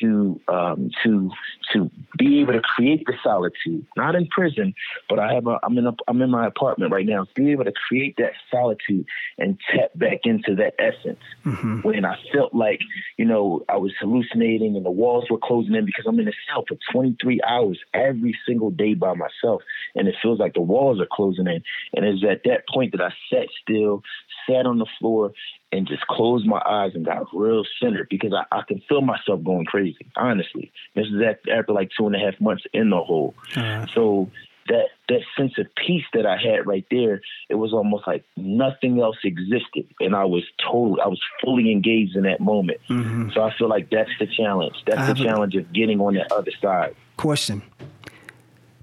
[0.00, 1.30] to um, to
[1.72, 4.74] to be able to create the solitude, not in prison,
[5.08, 7.26] but I have a, I'm in a, I'm in my apartment right now.
[7.34, 9.06] Be able to create that solitude
[9.38, 11.20] and tap back into that essence.
[11.44, 11.80] Mm-hmm.
[11.80, 12.80] When I felt like
[13.16, 16.32] you know I was hallucinating and the walls were closing in because I'm in a
[16.48, 19.62] cell for 23 hours every single day by myself,
[19.94, 21.62] and it feels like the walls are closing in.
[21.94, 24.02] And it's at that point that I sat still,
[24.48, 25.32] sat on the floor,
[25.72, 29.42] and just closed my eyes and got real centered because I, I can feel myself
[29.42, 30.06] going crazy.
[30.16, 33.34] Honestly, this is after like two and a half months in the hole.
[33.56, 33.86] Uh-huh.
[33.94, 34.30] So
[34.68, 39.00] that that sense of peace that I had right there, it was almost like nothing
[39.00, 42.78] else existed, and I was totally, I was fully engaged in that moment.
[42.88, 43.30] Mm-hmm.
[43.34, 44.76] So I feel like that's the challenge.
[44.86, 46.94] That's the challenge a, of getting on the other side.
[47.16, 47.62] Question: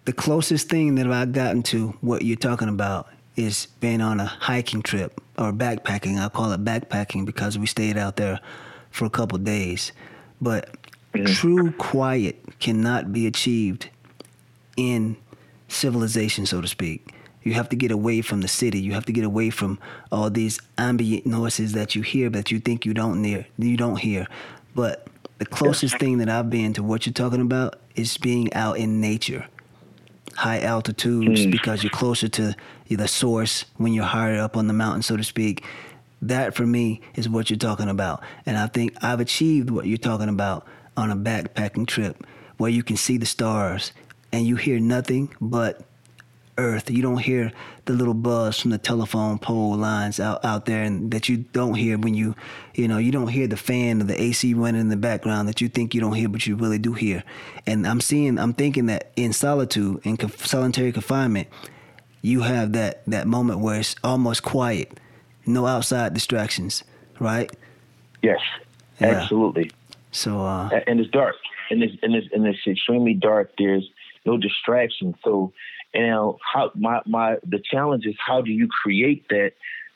[0.06, 3.08] The closest thing that I've gotten to what you're talking about
[3.40, 6.20] is being on a hiking trip or backpacking.
[6.20, 8.40] I call it backpacking because we stayed out there
[8.92, 9.94] for a couple days.
[10.42, 10.70] But
[11.14, 11.26] mm-hmm.
[11.34, 13.90] true quiet cannot be achieved
[14.76, 15.16] in
[15.70, 17.14] civilization, so to speak.
[17.44, 18.82] You have to get away from the city.
[18.82, 19.80] You have to get away from
[20.12, 23.46] all these ambient noises that you hear, but you think you don't hear.
[23.58, 24.28] You don't hear.
[24.76, 28.78] But the closest thing that I've been to what you're talking about is being out
[28.78, 29.48] in nature,
[30.40, 31.52] high altitudes, mm.
[31.52, 32.56] because you're closer to
[32.90, 35.66] the source when you're higher up on the mountain, so to speak.
[36.22, 38.24] That for me is what you're talking about.
[38.46, 42.26] And I think I've achieved what you're talking about on a backpacking trip
[42.58, 43.92] where you can see the stars
[44.32, 45.82] and you hear nothing but
[46.60, 46.92] earth.
[46.92, 47.52] You don't hear
[47.86, 51.74] the little buzz from the telephone pole lines out, out there and that you don't
[51.74, 52.36] hear when you,
[52.76, 55.62] you know, you don't hear the fan or the AC running in the background that
[55.62, 57.24] you think you don't hear, but you really do hear.
[57.66, 61.48] And I'm seeing, I'm thinking that in solitude, in conf- solitary confinement,
[62.22, 65.00] you have that, that moment where it's almost quiet,
[65.46, 66.84] no outside distractions,
[67.20, 67.50] right?
[68.22, 68.42] Yes,
[69.00, 69.08] yeah.
[69.08, 69.72] absolutely.
[70.12, 71.36] So, uh, and it's dark
[71.72, 73.52] and it's, and it's, and it's extremely dark.
[73.58, 73.90] There's,
[74.26, 75.16] no distraction.
[75.24, 75.54] So,
[75.94, 79.52] you know, how my my the challenge is how do you create that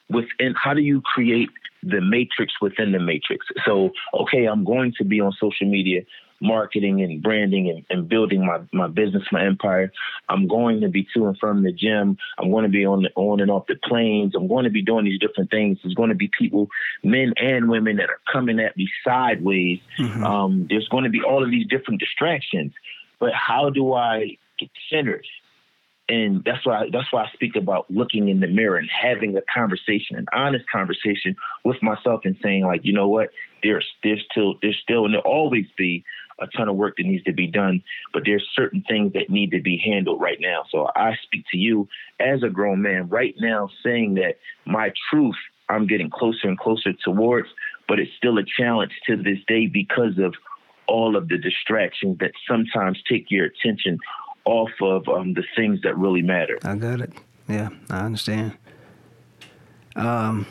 [0.10, 0.56] within?
[0.56, 1.50] How do you create
[1.82, 3.46] the matrix within the matrix?
[3.66, 6.02] So, okay, I'm going to be on social media
[6.42, 9.94] marketing and branding and, and, building my, my business, my empire.
[10.28, 12.18] I'm going to be to and from the gym.
[12.38, 14.34] I'm going to be on the on and off the planes.
[14.36, 15.78] I'm going to be doing these different things.
[15.82, 16.68] There's going to be people,
[17.02, 19.80] men and women, that are coming at me sideways.
[19.98, 20.26] Mm-hmm.
[20.26, 22.74] Um, there's going to be all of these different distractions
[23.24, 25.26] but how do I get centered?
[26.14, 29.42] And that's why that's why I speak about looking in the mirror and having a
[29.52, 33.30] conversation, an honest conversation with myself, and saying like, you know what,
[33.64, 36.04] there's there's still there's still and there'll always be
[36.40, 37.82] a ton of work that needs to be done,
[38.14, 40.66] but there's certain things that need to be handled right now.
[40.70, 41.88] So I speak to you
[42.20, 45.36] as a grown man right now, saying that my truth
[45.70, 47.48] I'm getting closer and closer towards,
[47.88, 50.36] but it's still a challenge to this day because of
[50.88, 53.98] all of the distractions that sometimes take your attention
[54.46, 56.60] off of um, the things that really matter.
[56.64, 57.14] I got it.
[57.48, 58.58] Yeah, I understand.
[59.96, 60.46] Um,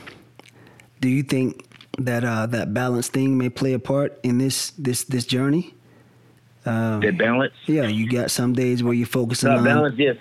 [1.01, 1.67] do you think
[1.99, 5.75] that uh, that balance thing may play a part in this this this journey?
[6.65, 7.55] Um, that balance?
[7.67, 9.97] Yeah, you got some days where you're focusing no, on balance.
[9.99, 10.17] Yes,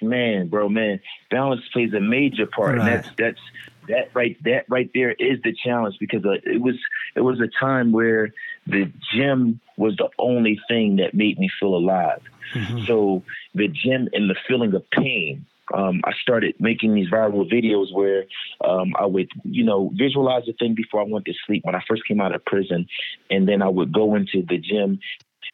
[0.00, 2.80] man, bro, man, balance plays a major part, right.
[2.80, 3.40] and that's that's
[3.88, 6.76] that right that right there is the challenge because uh, it was
[7.14, 8.32] it was a time where
[8.66, 12.22] the gym was the only thing that made me feel alive.
[12.54, 12.84] Mm-hmm.
[12.86, 13.22] So
[13.54, 15.46] the gym and the feeling of pain.
[15.74, 18.24] Um, I started making these viral videos where
[18.64, 21.82] um, I would, you know, visualize the thing before I went to sleep when I
[21.88, 22.86] first came out of prison,
[23.30, 25.00] and then I would go into the gym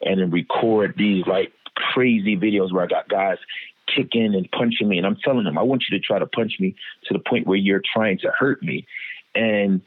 [0.03, 3.38] and then record these like crazy videos where I got guys
[3.94, 6.57] kicking and punching me, and I'm telling them, I want you to try to punch
[6.61, 8.87] me to the point where you're trying to hurt me,
[9.35, 9.81] and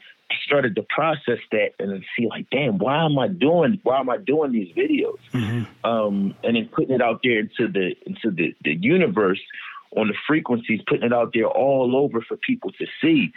[0.45, 4.17] started to process that and see like, damn, why am I doing why am I
[4.17, 5.19] doing these videos?
[5.33, 5.85] Mm-hmm.
[5.85, 9.41] Um, and then putting it out there into the into the, the universe
[9.95, 13.31] on the frequencies, putting it out there all over for people to see.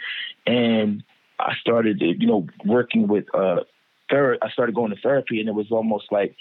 [0.45, 1.03] And
[1.39, 3.61] I started, you know, working with uh,
[4.09, 4.39] third.
[4.41, 6.35] I started going to therapy, and it was almost like,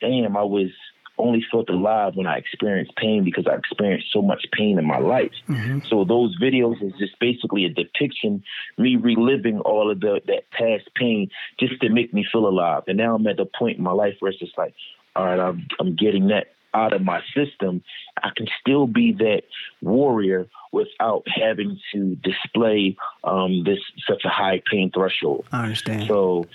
[0.00, 0.70] damn, I was
[1.18, 4.98] only felt alive when I experienced pain because I experienced so much pain in my
[4.98, 5.32] life.
[5.48, 5.80] Mm-hmm.
[5.88, 8.42] So those videos is just basically a depiction,
[8.78, 12.82] me reliving all of the that past pain just to make me feel alive.
[12.88, 14.74] And now I'm at the point in my life where it's just like,
[15.14, 17.82] all right, I'm I'm getting that out of my system.
[18.22, 19.42] I can still be that
[19.80, 25.46] warrior without having to display um, this such a high pain threshold.
[25.52, 26.08] I understand.
[26.08, 26.46] So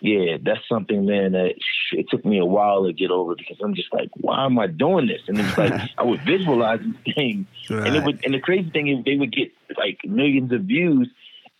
[0.00, 1.54] yeah, that's something, man, that
[1.92, 4.66] it took me a while to get over because I'm just like, why am I
[4.66, 5.20] doing this?
[5.28, 7.86] And it's like I would visualize these things, right.
[7.86, 11.08] and it would, and the crazy thing is they would get like millions of views,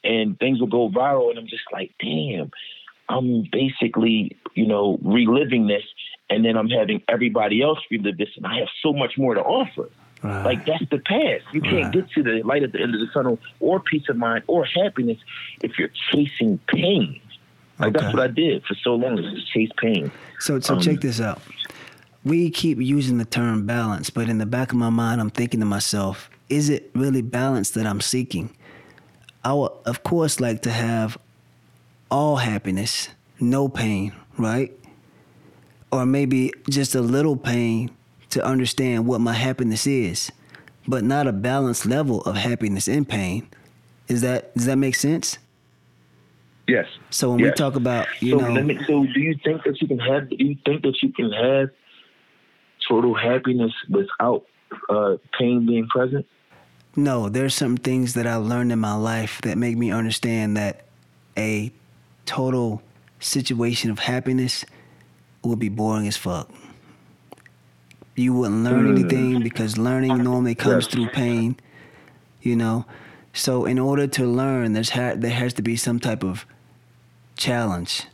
[0.02, 2.50] and things would go viral, and I'm just like, damn,
[3.08, 5.82] I'm basically, you know, reliving this
[6.30, 9.42] and then I'm having everybody else relive this and I have so much more to
[9.42, 9.90] offer.
[10.22, 10.44] Right.
[10.44, 11.44] Like that's the past.
[11.52, 11.92] You can't right.
[11.92, 14.64] get to the light at the end of the tunnel or peace of mind or
[14.64, 15.18] happiness
[15.62, 17.20] if you're chasing pain.
[17.80, 18.04] Like okay.
[18.04, 20.12] that's what I did for so long, is chase pain.
[20.38, 21.40] So so um, check this out.
[22.24, 25.60] We keep using the term balance, but in the back of my mind I'm thinking
[25.60, 28.54] to myself, is it really balance that I'm seeking?
[29.42, 31.16] I would of course like to have
[32.10, 33.08] all happiness,
[33.40, 34.72] no pain, right?
[35.90, 37.90] Or maybe just a little pain
[38.30, 40.30] to understand what my happiness is,
[40.86, 43.48] but not a balanced level of happiness and pain.
[44.08, 45.38] Is that does that make sense?
[46.70, 46.86] Yes.
[47.10, 47.50] So when yes.
[47.50, 50.30] we talk about you so know, me, so do you think that you can have?
[50.30, 51.70] Do you think that you can have
[52.88, 54.44] total happiness without
[54.88, 56.26] uh, pain being present?
[56.96, 60.86] No, there's some things that I learned in my life that make me understand that
[61.36, 61.72] a
[62.26, 62.82] total
[63.20, 64.64] situation of happiness
[65.42, 66.50] would be boring as fuck
[68.20, 68.98] you wouldn't learn mm.
[68.98, 70.92] anything because learning normally comes yes.
[70.92, 71.56] through pain,
[72.42, 72.84] you know.
[73.32, 76.46] So in order to learn, there's ha- there has to be some type of
[77.40, 78.06] challenge,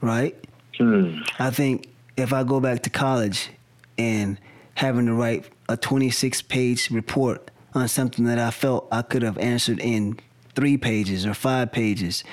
[0.00, 0.34] right?
[0.78, 1.28] Mm.
[1.38, 3.50] I think if I go back to college
[3.98, 4.38] and
[4.74, 9.36] having to write a 26 page report on something that I felt I could have
[9.36, 10.18] answered in
[10.54, 12.24] three pages or five pages,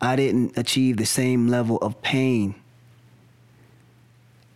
[0.00, 2.54] I didn't achieve the same level of pain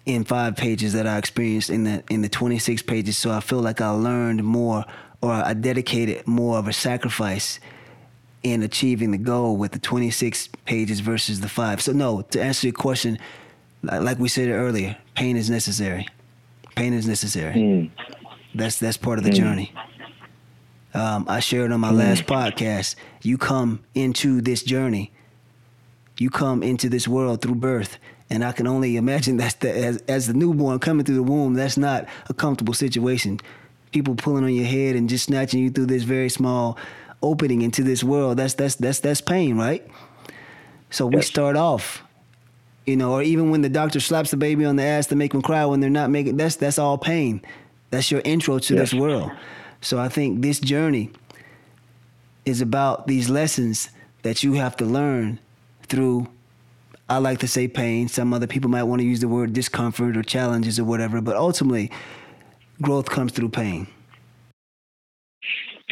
[0.04, 3.16] in five pages that I experienced in the in the 26 pages.
[3.18, 4.84] So I feel like I learned more
[5.20, 7.60] or I dedicated more of a sacrifice
[8.42, 11.80] in achieving the goal with the 26 pages versus the five.
[11.80, 13.18] So no, to answer your question,
[13.82, 16.06] like we said earlier, pain is necessary.
[16.74, 17.54] Pain is necessary.
[17.54, 17.90] Mm.
[18.54, 19.36] That's that's part of the mm.
[19.36, 19.72] journey.
[20.94, 21.98] Um, I shared on my mm.
[21.98, 22.96] last podcast.
[23.22, 25.12] You come into this journey.
[26.18, 27.98] You come into this world through birth
[28.32, 31.54] and I can only imagine that's the, as, as the newborn coming through the womb,
[31.54, 33.38] that's not a comfortable situation.
[33.92, 36.78] People pulling on your head and just snatching you through this very small
[37.22, 38.36] opening into this world.
[38.38, 39.86] That's that's that's that's pain, right?
[40.90, 42.02] So we start off,
[42.86, 45.32] you know, or even when the doctor slaps the baby on the ass to make
[45.32, 47.42] them cry when they're not making that's that's all pain.
[47.90, 48.90] That's your intro to yes.
[48.90, 49.30] this world.
[49.80, 51.10] So I think this journey
[52.44, 53.90] is about these lessons
[54.22, 55.38] that you have to learn
[55.84, 56.28] through
[57.08, 58.08] I like to say pain.
[58.08, 61.36] Some other people might want to use the word discomfort or challenges or whatever, but
[61.36, 61.90] ultimately,
[62.80, 63.86] growth comes through pain.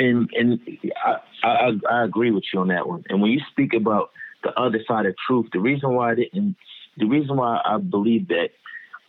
[0.00, 0.60] And and
[1.04, 3.04] I, I, I agree with you on that one.
[3.10, 4.10] And when you speak about
[4.42, 6.56] the other side of truth, the reason why I didn't,
[6.96, 8.48] the reason why I believe that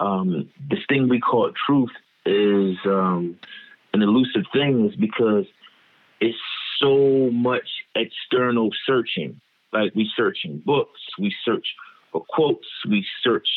[0.01, 1.91] um, this thing we call truth
[2.25, 3.39] is um,
[3.93, 5.45] an elusive thing is because
[6.19, 6.37] it's
[6.79, 9.39] so much external searching.
[9.71, 11.67] Like we searching books, we search
[12.11, 12.67] for quotes.
[12.89, 13.47] We search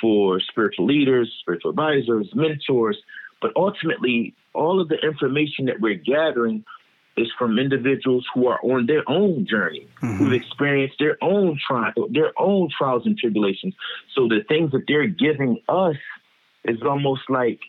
[0.00, 2.96] for spiritual leaders, spiritual advisors, mentors.
[3.42, 6.64] But ultimately, all of the information that we're gathering
[7.16, 10.16] is from individuals who are on their own journey, mm-hmm.
[10.16, 13.74] who've experienced their own trial, their own trials and tribulations.
[14.14, 15.96] So the things that they're giving us
[16.64, 17.60] is almost like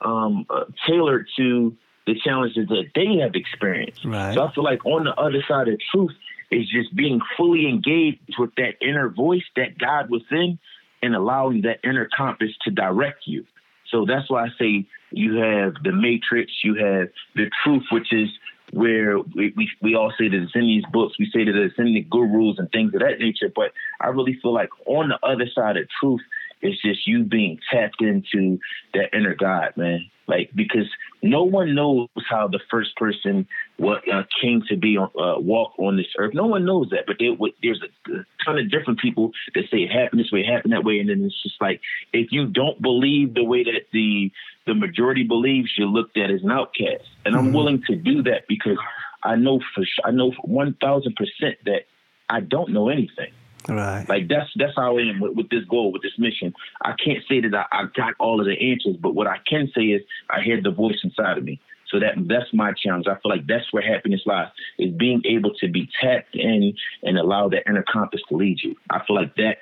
[0.00, 1.76] um, uh, tailored to
[2.06, 4.04] the challenges that they have experienced.
[4.04, 4.34] Right.
[4.34, 6.12] So I feel like on the other side of truth
[6.50, 10.58] is just being fully engaged with that inner voice, that God within,
[11.02, 13.44] and allowing that inner compass to direct you.
[13.90, 14.86] So that's why I say
[15.16, 18.28] you have the matrix, you have the truth, which is
[18.72, 21.78] where we, we, we all say that it's in these books, we say that it's
[21.78, 23.52] in the gurus and things of that nature.
[23.54, 26.22] But I really feel like on the other side of truth
[26.64, 28.58] is just you being tapped into
[28.94, 30.10] that inner God, man.
[30.26, 30.88] Like because
[31.22, 33.46] no one knows how the first person
[33.76, 36.32] what uh, came to be on uh, walk on this earth.
[36.32, 39.78] No one knows that, but there, there's a, a, ton of different people that say
[39.78, 41.80] it happened this way, it happened that way, and then it's just like
[42.14, 44.32] if you don't believe the way that the
[44.66, 47.04] the majority believes, you're looked at as an outcast.
[47.26, 47.56] And I'm mm-hmm.
[47.56, 48.78] willing to do that because
[49.22, 51.82] I know for I know for one thousand percent that
[52.30, 53.32] I don't know anything.
[53.68, 54.06] Right.
[54.08, 56.52] Like that's that's how I am with, with this goal, with this mission.
[56.82, 59.70] I can't say that I, I got all of the answers, but what I can
[59.74, 61.60] say is I hear the voice inside of me.
[61.90, 63.06] So that that's my challenge.
[63.06, 64.48] I feel like that's where happiness lies,
[64.78, 68.74] is being able to be tapped in and allow that inner compass to lead you.
[68.90, 69.60] I feel like that's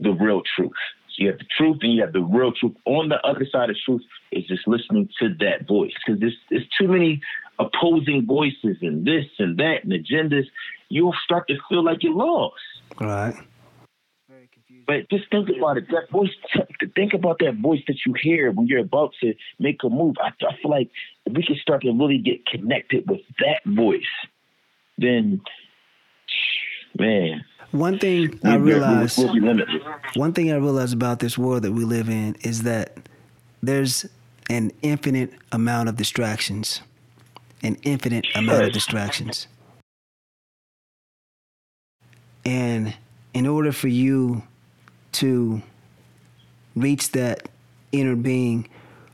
[0.00, 0.72] the real truth.
[1.08, 2.76] So you have the truth and you have the real truth.
[2.84, 6.68] On the other side of truth is just listening to that voice because there's, there's
[6.80, 7.20] too many
[7.58, 10.44] opposing voices and this and that and agendas.
[10.88, 12.54] You'll start to feel like you're lost.
[13.00, 13.34] Right.
[14.28, 14.84] Very confusing.
[14.86, 15.86] But just think about it.
[15.90, 16.30] That voice.
[16.94, 20.16] Think about that voice that you hear when you're about to make a move.
[20.20, 20.90] I, I feel like
[21.26, 24.00] if we can start to really get connected with that voice,
[24.96, 25.40] then,
[26.98, 27.44] man.
[27.70, 29.18] One thing I realize,
[30.14, 32.96] one thing I realize about this world that we live in is that
[33.62, 34.06] there's
[34.48, 36.80] an infinite amount of distractions,
[37.62, 39.48] an infinite amount of distractions.
[42.48, 42.94] And
[43.34, 44.42] in order for you
[45.12, 45.60] to
[46.74, 47.46] reach that
[47.92, 48.70] inner being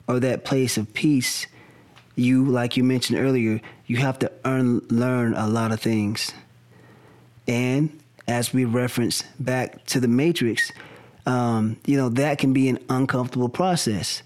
[0.07, 1.49] or that place of peace,
[2.15, 6.33] you, like you mentioned earlier, you have to earn, learn a lot of things.
[7.49, 10.71] And as we reference back to the Matrix,
[11.27, 14.23] um, you know, that can be an uncomfortable process.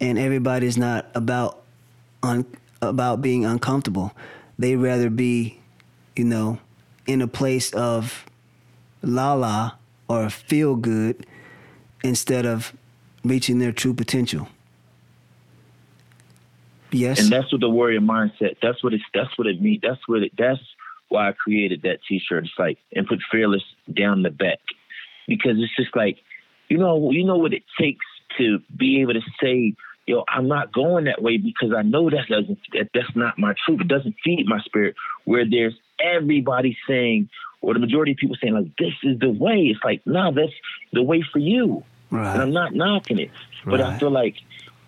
[0.00, 1.64] And everybody's not about
[2.22, 2.46] un-
[2.80, 4.12] about being uncomfortable.
[4.58, 5.60] They'd rather be,
[6.16, 6.60] you know,
[7.06, 8.24] in a place of
[9.02, 9.72] la la
[10.08, 11.26] or feel good
[12.02, 12.72] instead of
[13.24, 14.48] reaching their true potential.
[16.90, 17.20] Yes.
[17.20, 18.56] And that's what the warrior mindset.
[18.62, 19.04] That's what it's.
[19.12, 19.80] That's what it means.
[19.82, 20.32] That's what it.
[20.38, 20.60] That's
[21.08, 22.44] why I created that T-shirt.
[22.44, 24.58] It's like and put fearless down the back
[25.26, 26.18] because it's just like,
[26.68, 28.04] you know, you know what it takes
[28.38, 29.74] to be able to say,
[30.06, 33.54] yo, I'm not going that way because I know that doesn't that that's not my
[33.66, 33.82] truth.
[33.82, 34.94] It doesn't feed my spirit.
[35.24, 37.28] Where there's everybody saying,
[37.60, 39.72] or the majority of people saying like, this is the way.
[39.74, 40.52] It's like, no, that's
[40.92, 41.84] the way for you.
[42.10, 42.32] Right.
[42.32, 43.30] And I'm not knocking it,
[43.64, 43.94] but right.
[43.94, 44.36] I feel like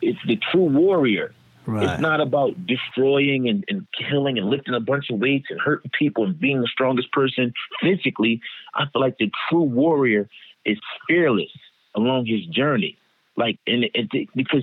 [0.00, 1.34] it's the true warrior
[1.66, 1.88] Right.
[1.88, 5.90] It's not about destroying and, and, killing and lifting a bunch of weights and hurting
[5.96, 8.40] people and being the strongest person physically.
[8.74, 10.28] I feel like the true warrior
[10.64, 11.52] is fearless
[11.94, 12.96] along his journey.
[13.36, 14.62] Like, and it, because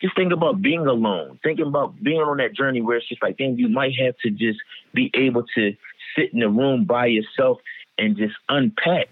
[0.00, 3.38] just think about being alone, thinking about being on that journey where it's just like,
[3.38, 4.58] then you might have to just
[4.94, 5.74] be able to
[6.14, 7.58] sit in a room by yourself
[7.98, 9.08] and just unpack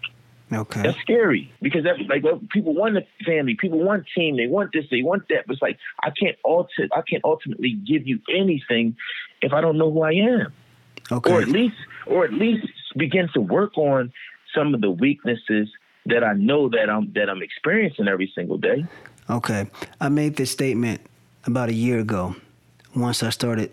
[0.53, 0.83] Okay.
[0.83, 4.85] That's scary because that's like people want a family, people want team, they want this,
[4.91, 5.47] they want that.
[5.47, 8.97] But it's like I can't alter, I can't ultimately give you anything
[9.41, 10.53] if I don't know who I am.
[11.11, 11.33] Okay.
[11.33, 11.77] Or at least,
[12.07, 12.67] or at least
[12.97, 14.13] begin to work on
[14.55, 15.69] some of the weaknesses
[16.07, 18.87] that I know that I'm that I'm experiencing every single day.
[19.31, 19.71] Okay,
[20.01, 21.01] I made this statement
[21.47, 22.37] about a year ago.
[22.95, 23.73] Once I started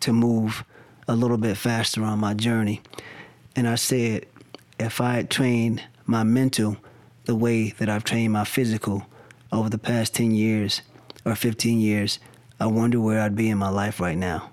[0.00, 0.64] to move
[1.08, 2.80] a little bit faster on my journey,
[3.56, 4.26] and I said,
[4.78, 6.76] if I had trained my mental
[7.24, 9.06] the way that I've trained my physical
[9.52, 10.82] over the past 10 years
[11.24, 12.18] or 15 years,
[12.58, 14.50] I wonder where I'd be in my life right now.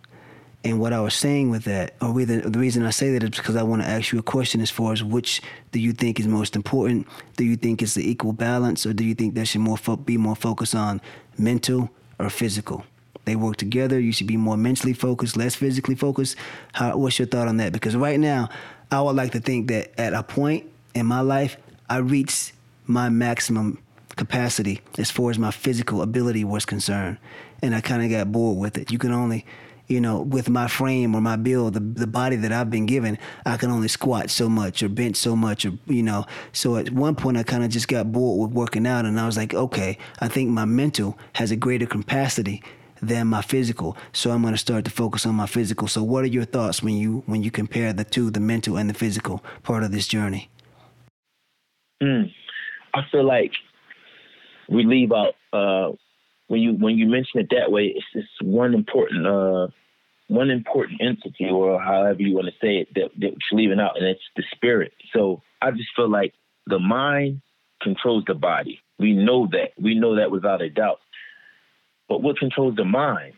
[0.63, 3.29] And what I was saying with that, or the, the reason I say that is
[3.29, 5.41] because I want to ask you a question as far as which
[5.71, 7.07] do you think is most important?
[7.37, 9.95] Do you think it's the equal balance, or do you think there should more fo-
[9.95, 10.99] be more focus on
[11.37, 11.89] mental
[12.19, 12.83] or physical?
[13.29, 13.99] They work together.
[13.99, 16.35] You should be more mentally focused, less physically focused.
[16.73, 17.71] How, what's your thought on that?
[17.71, 18.49] Because right now,
[18.89, 20.65] I would like to think that at a point
[20.95, 21.55] in my life,
[21.87, 22.53] I reached
[22.87, 23.77] my maximum
[24.15, 27.19] capacity as far as my physical ability was concerned.
[27.61, 28.91] And I kind of got bored with it.
[28.91, 29.45] You can only,
[29.85, 33.19] you know, with my frame or my build, the, the body that I've been given,
[33.45, 36.25] I can only squat so much or bench so much or, you know.
[36.51, 39.05] So at one point, I kind of just got bored with working out.
[39.05, 42.63] And I was like, okay, I think my mental has a greater capacity
[43.01, 43.97] than my physical.
[44.11, 45.87] So I'm going to start to focus on my physical.
[45.87, 48.89] So what are your thoughts when you when you compare the two, the mental and
[48.89, 50.49] the physical part of this journey?
[52.01, 52.31] Mm.
[52.93, 53.51] I feel like
[54.69, 55.93] we leave out uh,
[56.47, 57.93] when you when you mention it that way.
[57.95, 59.67] It's just one important uh,
[60.27, 63.97] one important entity, or however you want to say it, that, that you're leaving out,
[63.97, 64.93] and it's the spirit.
[65.13, 66.33] So I just feel like
[66.67, 67.41] the mind
[67.81, 68.79] controls the body.
[68.99, 69.71] We know that.
[69.81, 70.99] We know that without a doubt.
[72.09, 73.33] But what controls the mind?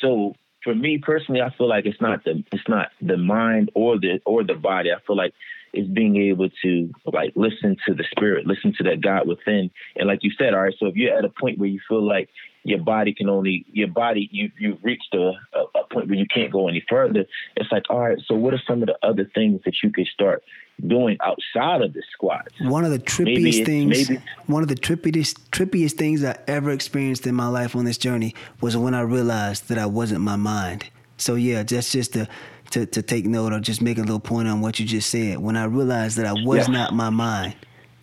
[0.00, 3.98] So for me personally, I feel like it's not the it's not the mind or
[3.98, 4.90] the or the body.
[4.92, 5.32] I feel like
[5.72, 9.70] it's being able to like listen to the spirit, listen to that God within.
[9.96, 12.06] And like you said, all right, so if you're at a point where you feel
[12.06, 12.28] like
[12.64, 16.50] your body can only your body you you've reached a, a, point where you can't
[16.50, 19.60] go any further, it's like, all right, so what are some of the other things
[19.64, 20.42] that you could start
[20.86, 22.54] doing outside of the squats?
[22.60, 27.26] One of the trippiest things maybe, one of the trippiest trippiest things I ever experienced
[27.26, 30.88] in my life on this journey was when I realized that I wasn't my mind.
[31.18, 32.28] So yeah, that's just the
[32.70, 35.38] to, to take note or just make a little point on what you just said.
[35.38, 36.74] When I realized that I was yeah.
[36.74, 37.54] not my mind,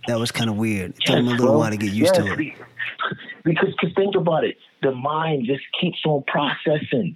[0.07, 0.91] that was kind of weird.
[0.91, 1.57] It yes, took me a little bro.
[1.57, 2.17] while to get used yes.
[2.17, 2.55] to it.
[3.49, 7.15] Because, because think about it, the mind just keeps on processing.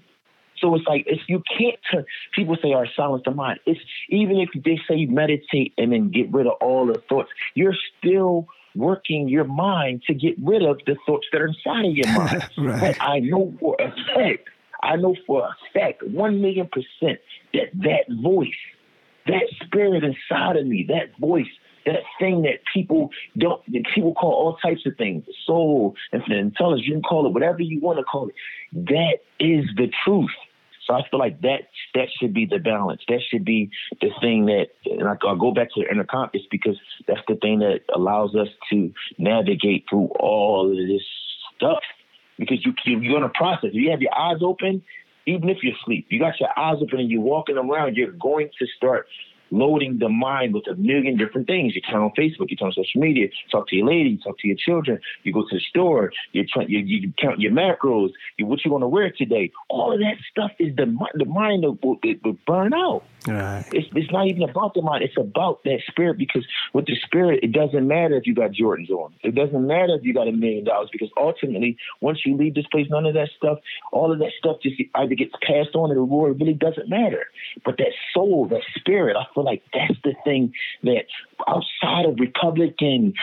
[0.59, 2.05] So it's like if you can't turn.
[2.34, 6.09] People say, "Our silence the mind." It's even if they say you meditate and then
[6.09, 10.79] get rid of all the thoughts, you're still working your mind to get rid of
[10.86, 12.49] the thoughts that are inside of your mind.
[12.57, 12.79] right.
[12.79, 14.47] But I know for a fact
[14.84, 17.19] I know for a fact, one million percent,
[17.53, 18.49] that that voice,
[19.25, 21.47] that spirit inside of me, that voice,
[21.86, 26.88] that thing that people don't, that people call all types of things, soul, infinite intelligence,
[26.88, 28.36] you can call it whatever you want to call it.
[28.73, 30.31] That is the truth.
[30.86, 33.01] So I feel like that that should be the balance.
[33.07, 33.69] That should be
[34.01, 36.77] the thing that, and I, will go back to the inner compass because
[37.07, 41.03] that's the thing that allows us to navigate through all of this
[41.55, 41.84] stuff.
[42.38, 43.69] Because you you're gonna process.
[43.69, 44.81] If you have your eyes open,
[45.25, 48.49] even if you're asleep, you got your eyes open and you're walking around, you're going
[48.59, 49.07] to start
[49.54, 51.76] loading the mind with a million different things.
[51.76, 54.39] You turn on Facebook, you turn on social media, talk to your lady, you talk
[54.39, 58.12] to your children, you go to the store, you try, you, you count your macros,
[58.38, 59.51] you, what you want to wear today.
[59.70, 63.04] All of that stuff is the the mind that will, will burn out.
[63.28, 63.64] Right.
[63.72, 65.04] It's, it's not even about the mind.
[65.04, 68.89] It's about that spirit because with the spirit, it doesn't matter if you got Jordans
[68.89, 69.14] on.
[69.24, 72.68] It doesn't matter if you got a million dollars because ultimately, once you leave this
[72.68, 73.60] place, none of that stuff,
[73.91, 76.36] all of that stuff just either gets passed on to the Lord.
[76.36, 77.26] It really doesn't matter.
[77.64, 81.05] But that soul, that spirit, I feel like that's the thing that
[81.47, 83.13] outside of Republican,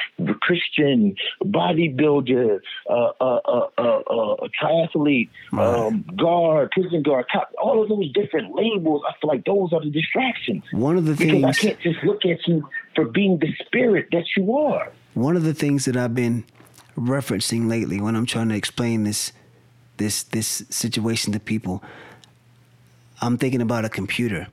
[0.40, 7.88] Christian, bodybuilder, uh, uh, uh, uh, uh triathlete, um, guard, prison guard, cop, all of
[7.88, 10.62] those different labels, I feel like those are the distractions.
[10.72, 14.08] One of the because things I can't just look at you for being the spirit
[14.12, 14.92] that you are.
[15.14, 16.44] One of the things that I've been
[16.96, 19.32] referencing lately when I'm trying to explain this
[19.96, 21.82] this this situation to people,
[23.20, 24.48] I'm thinking about a computer.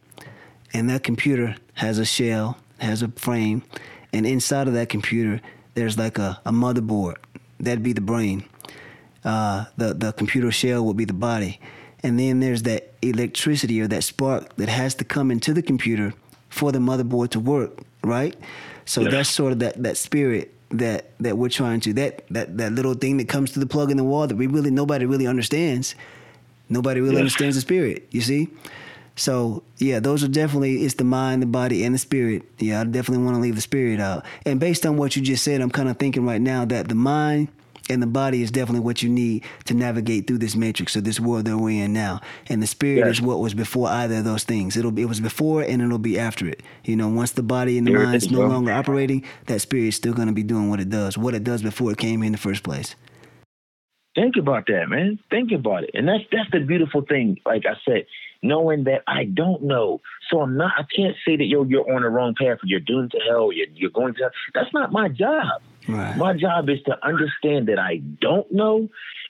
[0.74, 3.64] And that computer has a shell, has a frame,
[4.14, 5.42] and inside of that computer
[5.74, 7.16] there's like a, a motherboard.
[7.60, 8.46] That'd be the brain.
[9.24, 11.60] Uh, the the computer shell would be the body
[12.04, 16.14] and then there's that electricity or that spark that has to come into the computer
[16.50, 18.36] for the motherboard to work, right?
[18.86, 19.10] So yeah.
[19.10, 22.94] that's sort of that that spirit that that we're trying to that that that little
[22.94, 25.96] thing that comes to the plug in the wall that we really nobody really understands.
[26.70, 27.22] Nobody really yeah.
[27.22, 28.08] understands the spirit.
[28.12, 28.50] You see.
[29.18, 32.44] So yeah, those are definitely it's the mind, the body, and the spirit.
[32.60, 34.26] Yeah, I definitely want to leave the spirit out.
[34.46, 36.96] And based on what you just said, I'm kind of thinking right now that the
[36.96, 37.50] mind
[37.90, 41.20] and the body is definitely what you need to navigate through this matrix or this
[41.20, 42.22] world that we're in now.
[42.48, 43.16] And the spirit yes.
[43.16, 44.78] is what was before either of those things.
[44.78, 46.62] It'll be, it was before and it'll be after it.
[46.84, 48.50] You know, once the body and the mind is no bro.
[48.50, 51.44] longer operating, that spirit is still going to be doing what it does, what it
[51.44, 52.96] does before it came here in the first place.
[54.16, 55.20] Think about that, man.
[55.30, 57.38] Think about it, and that's that's the beautiful thing.
[57.46, 58.08] Like I said,
[58.42, 60.74] knowing that I don't know, so I'm not.
[60.78, 63.44] I can't say that yo, you're on the wrong path, or you're doomed to hell,
[63.44, 64.22] or you're, you're going to.
[64.22, 64.32] Hell.
[64.54, 65.62] That's not my job.
[65.88, 66.18] Right.
[66.18, 68.90] My job is to understand that I don't know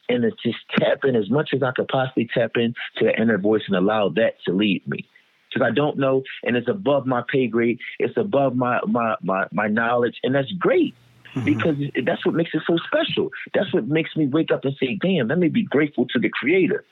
[0.10, 3.22] and to just tap in as much as I could possibly tap in to the
[3.22, 5.08] inner voice and allow that to lead me.
[5.50, 9.46] Because I don't know and it's above my pay grade, it's above my my my,
[9.52, 10.96] my knowledge, and that's great.
[11.36, 11.46] Mm-hmm.
[11.46, 13.30] Because that's what makes it so special.
[13.54, 16.30] That's what makes me wake up and say, damn, let me be grateful to the
[16.30, 16.84] creator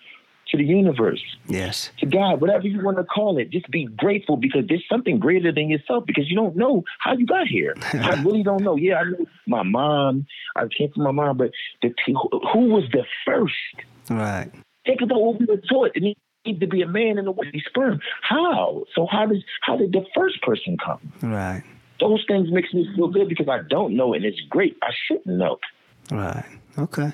[0.49, 1.23] to the universe.
[1.47, 1.89] Yes.
[1.99, 3.49] To God, whatever you want to call it.
[3.49, 7.25] Just be grateful because there's something greater than yourself because you don't know how you
[7.25, 7.75] got here.
[7.93, 8.75] I really don't know.
[8.75, 10.27] Yeah, I know my mom.
[10.55, 11.93] I came from my mom, but the,
[12.53, 13.53] who was the first?
[14.09, 14.51] Right.
[14.85, 15.91] Think about what we were taught.
[15.95, 16.03] It
[16.45, 17.99] needs to be a man and a woman sperm.
[18.21, 18.83] How?
[18.93, 20.99] So how does how did the first person come?
[21.21, 21.63] Right.
[21.99, 24.77] Those things makes me feel good because I don't know and it's great.
[24.83, 25.57] I shouldn't know.
[26.11, 26.45] Right.
[26.77, 27.11] Okay.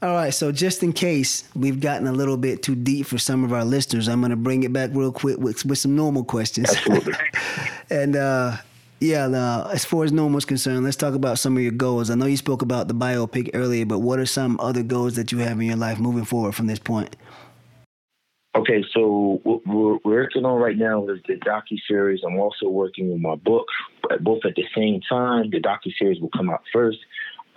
[0.00, 3.42] All right, so just in case we've gotten a little bit too deep for some
[3.42, 6.22] of our listeners, I'm going to bring it back real quick with, with some normal
[6.22, 6.68] questions.
[6.70, 7.14] Absolutely.
[7.90, 8.58] and uh,
[9.00, 12.10] yeah, uh, as far as normal is concerned, let's talk about some of your goals.
[12.10, 15.32] I know you spoke about the biopic earlier, but what are some other goals that
[15.32, 17.16] you have in your life moving forward from this point?
[18.56, 22.20] Okay, so what we're working on right now is the docu series.
[22.24, 23.66] I'm also working on my book,
[24.02, 25.50] but both at the same time.
[25.50, 26.98] The docu series will come out first.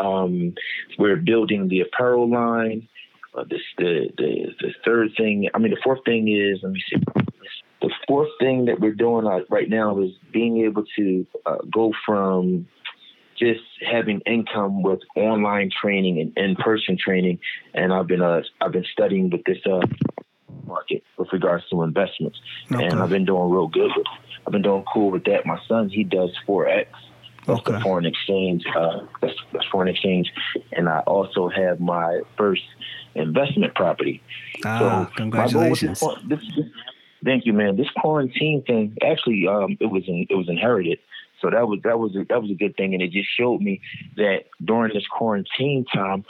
[0.02, 0.56] Um,
[0.98, 2.88] we're building the apparel line.
[3.34, 5.48] Uh, this, the, the the third thing.
[5.54, 6.98] I mean, the fourth thing is let me see.
[7.82, 11.94] The fourth thing that we're doing uh, right now is being able to uh, go
[12.06, 12.68] from
[13.42, 17.40] just having income with online training and in-person training,
[17.74, 19.80] and I've been uh, I've been studying with this uh,
[20.66, 22.40] market with regards to investments,
[22.72, 22.86] okay.
[22.86, 23.92] and I've been doing real good.
[23.96, 24.08] With,
[24.46, 25.46] I've been doing cool with that.
[25.46, 26.88] My son he does forex,
[27.46, 27.74] that's okay.
[27.74, 28.64] the foreign exchange.
[28.76, 30.32] Uh, that's, that's, foreign exchange,
[30.74, 32.64] and I also have my first
[33.16, 34.22] investment property.
[34.66, 36.00] Ah, so congratulations!
[36.00, 36.66] This, this,
[37.24, 37.78] thank you, man.
[37.78, 41.00] This quarantine thing, actually, um, it was in, it was inherited.
[41.42, 43.62] So that was that was a, that was a good thing, and it just showed
[43.62, 43.82] me
[44.18, 46.24] that during this quarantine time,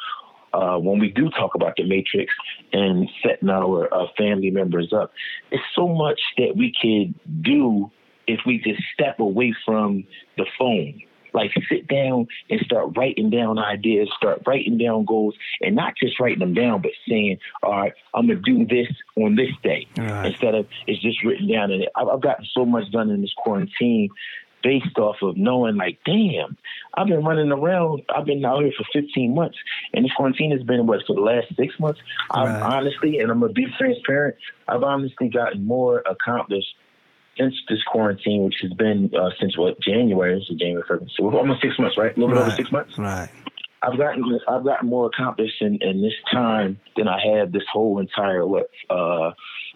[0.53, 2.34] uh, when we do talk about the matrix
[2.74, 5.12] and setting our uh, family members up,
[5.51, 7.91] it's so much that we could do
[8.28, 10.05] if we just step away from
[10.38, 11.01] the phone.
[11.34, 16.19] Like sit down and start writing down ideas, start writing down goals, and not just
[16.19, 20.26] writing them down, but saying, "All right, I'm gonna do this on this day," right.
[20.26, 21.72] instead of it's just written down.
[21.72, 24.09] And I've gotten so much done in this quarantine
[24.63, 26.57] based off of knowing like, damn,
[26.93, 28.03] I've been running around.
[28.15, 29.57] I've been out here for 15 months,
[29.93, 31.99] and this quarantine has been what for the last six months.
[32.32, 32.61] I've Right.
[32.61, 34.36] honestly, and I'm gonna be transparent.
[34.67, 36.76] I've honestly gotten more accomplished
[37.41, 41.35] since this quarantine, which has been uh, since what January, so January, February, so we're
[41.35, 42.15] almost six months, right?
[42.15, 42.97] A little bit over six months.
[42.97, 43.29] Right.
[43.84, 47.99] I've gotten I've gotten more accomplished in, in this time than I had this whole
[47.99, 49.32] entire what uh,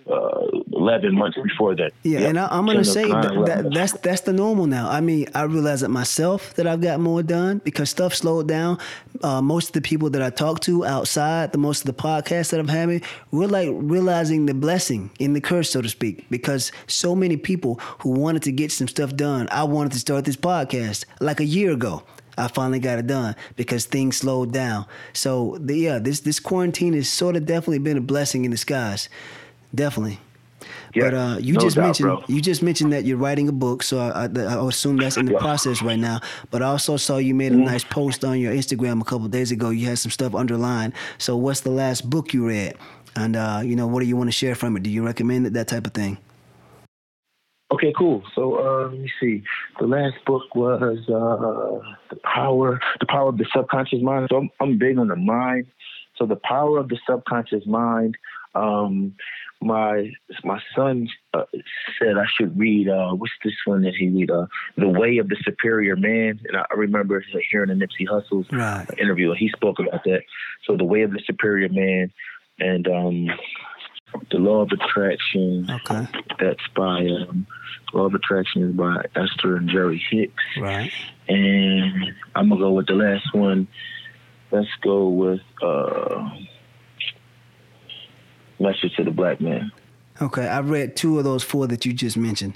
[0.08, 1.92] uh, eleven months before that.
[2.04, 2.30] Yeah, Yep.
[2.30, 4.90] and I, I'm gonna Ten say that, that that's that's the normal now.
[4.90, 8.78] I mean, I realize it myself that I've got more done because stuff slowed down.
[9.24, 12.52] Uh, most of the people that I talk to outside, the most of the podcasts
[12.52, 13.02] that I'm having,
[13.32, 17.80] we're like realizing the blessing in the curse, so to speak, because so many people
[18.00, 19.48] who wanted to get some stuff done.
[19.52, 22.04] I wanted to start this podcast like a year ago.
[22.38, 24.86] I finally got it done because things slowed down.
[25.14, 29.10] So the, yeah, this this quarantine has sort of definitely been a blessing in disguise.
[29.74, 30.20] Definitely.
[30.96, 32.24] Yeah, But uh, you no just doubt, mentioned bro.
[32.28, 34.26] you just mentioned that you're writing a book, so I, I,
[34.56, 35.40] I assume that's in the Yeah.
[35.40, 36.22] process right now.
[36.52, 37.66] But I also saw you made a Mm-hmm.
[37.66, 39.70] nice post on your Instagram a couple days ago.
[39.70, 40.94] You had some stuff underlined.
[41.18, 42.76] So what's the last book you read?
[43.16, 44.84] And uh, you know, what do you want to share from it?
[44.84, 45.54] Do you recommend it?
[45.54, 46.18] That type of thing.
[47.76, 48.24] Okay, cool.
[48.36, 49.44] So uh, let me see.
[49.80, 54.28] The last book was uh, the power, the power of the subconscious mind.
[54.32, 55.68] So I'm, I'm big on the mind.
[56.18, 58.18] So the power of the subconscious mind.
[58.56, 59.16] Um,
[59.62, 60.12] my
[60.44, 61.44] my son uh,
[62.00, 62.88] said I should read.
[62.88, 64.32] Uh, what's this one that he read?
[64.32, 64.46] Uh,
[64.78, 66.40] the Way of the Superior Man.
[66.48, 68.88] And I remember hearing a Nipsey Hussle's Right.
[68.98, 69.34] interview.
[69.34, 70.22] He spoke about that.
[70.66, 72.12] So the Way of the Superior Man,
[72.60, 73.28] and um,
[74.32, 75.70] the Law of Attraction.
[75.70, 76.08] Okay.
[76.40, 77.48] That's by um,
[77.94, 80.44] Law of Attraction is by Esther and Jerry Hicks.
[80.60, 80.92] Right.
[81.28, 83.68] And I'm gonna go with the last one.
[84.52, 86.30] Let's go with uh,
[88.60, 89.72] Message to the Black Man.
[90.22, 90.48] Okay.
[90.48, 92.56] I read two of those four that you just mentioned.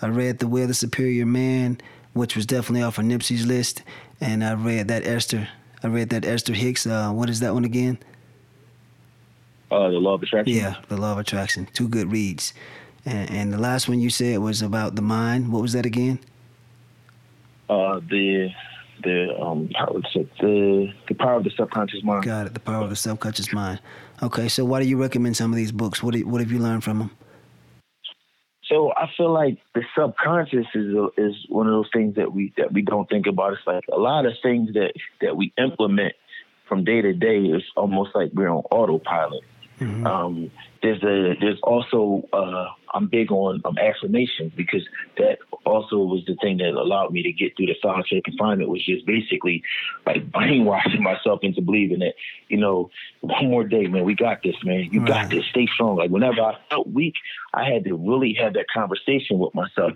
[0.00, 1.80] I read The Way of the Superior Man,
[2.12, 3.82] which was definitely off of Nipsey's list,
[4.20, 5.48] and I read that Esther.
[5.82, 6.86] I read that Esther Hicks.
[6.86, 7.98] Uh, what is that one again?
[9.70, 10.56] Uh, the Law of Attraction.
[10.56, 11.68] Yeah, The Law of Attraction.
[11.72, 12.54] Two good reads.
[13.04, 15.52] And, and the last one you said was about the mind.
[15.52, 16.20] What was that again?
[17.68, 18.50] Uh, the
[19.04, 22.24] the um how it the the power of the subconscious mind.
[22.24, 22.54] Got it.
[22.54, 23.80] The Power of the Subconscious Mind.
[24.22, 26.02] Okay, so why do you recommend some of these books?
[26.02, 27.10] What do, what have you learned from them?
[28.64, 32.72] So I feel like the subconscious is is one of those things that we that
[32.72, 33.52] we don't think about.
[33.52, 36.14] It's like a lot of things that that we implement
[36.68, 39.42] from day to day is almost like we're on autopilot.
[40.04, 40.50] Um,
[40.82, 46.36] there's a there's also uh, I'm big on um, affirmations because that also was the
[46.36, 49.62] thing that allowed me to get through the solitary confinement was just basically
[50.06, 52.14] like brainwashing myself into believing that
[52.48, 54.88] you know one more day man we got this man.
[54.90, 55.08] You Right.
[55.08, 55.44] got this.
[55.50, 55.96] Stay strong.
[55.96, 57.14] Like whenever I felt weak
[57.54, 59.92] I had to really have that conversation with myself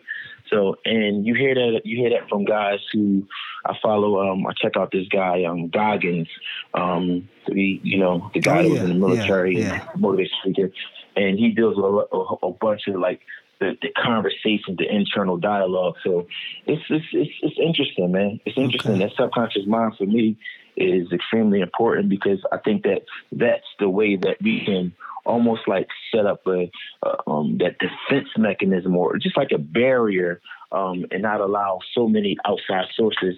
[0.53, 3.26] so and you hear that you hear that from guys who
[3.66, 6.28] I follow um I check out this guy um Goggins
[6.74, 9.88] um the you know the guy Oh, that was in the military yeah.
[9.92, 10.70] and motivation speaker
[11.16, 13.20] and he deals with a, a, a bunch of like
[13.61, 15.94] the, the conversation, the internal dialogue.
[16.05, 16.26] So
[16.66, 18.40] it's it's it's, it's interesting, man.
[18.44, 18.92] It's interesting.
[18.92, 19.05] Okay.
[19.05, 20.36] That subconscious mind for me
[20.77, 24.93] is extremely important because I think that that's the way that we can
[25.25, 26.70] almost like set up a,
[27.05, 30.41] uh, um, that defense mechanism or just like a barrier
[30.73, 33.37] um, and not allow so many outside sources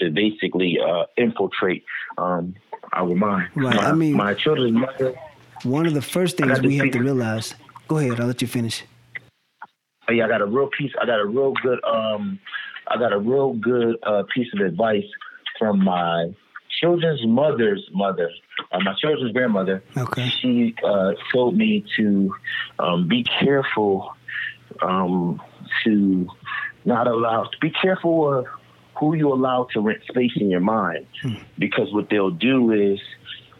[0.00, 1.84] to basically uh, infiltrate
[2.18, 2.54] um,
[2.92, 3.48] our mind.
[3.54, 5.14] Right, My, I mean- my children's mother.
[5.62, 7.54] One of the first things we have to realize.
[7.88, 8.20] Go ahead.
[8.20, 8.84] I'll let you finish.
[10.08, 10.92] Oh, yeah, I got a real piece.
[11.00, 11.82] I got a real good.
[11.82, 12.38] Um,
[12.88, 15.04] I got a real good uh, piece of advice
[15.58, 16.26] from my
[16.86, 18.30] children's mother's mother,
[18.72, 19.82] uh, my children's grandmother.
[19.96, 20.28] Okay.
[20.28, 22.34] She uh, told me to
[22.78, 24.14] um, be careful
[24.82, 25.40] um,
[25.84, 26.28] to
[26.84, 27.44] not allow.
[27.44, 28.46] To be careful of
[28.98, 31.06] who you allow to rent space in your mind,
[31.58, 33.00] because what they'll do is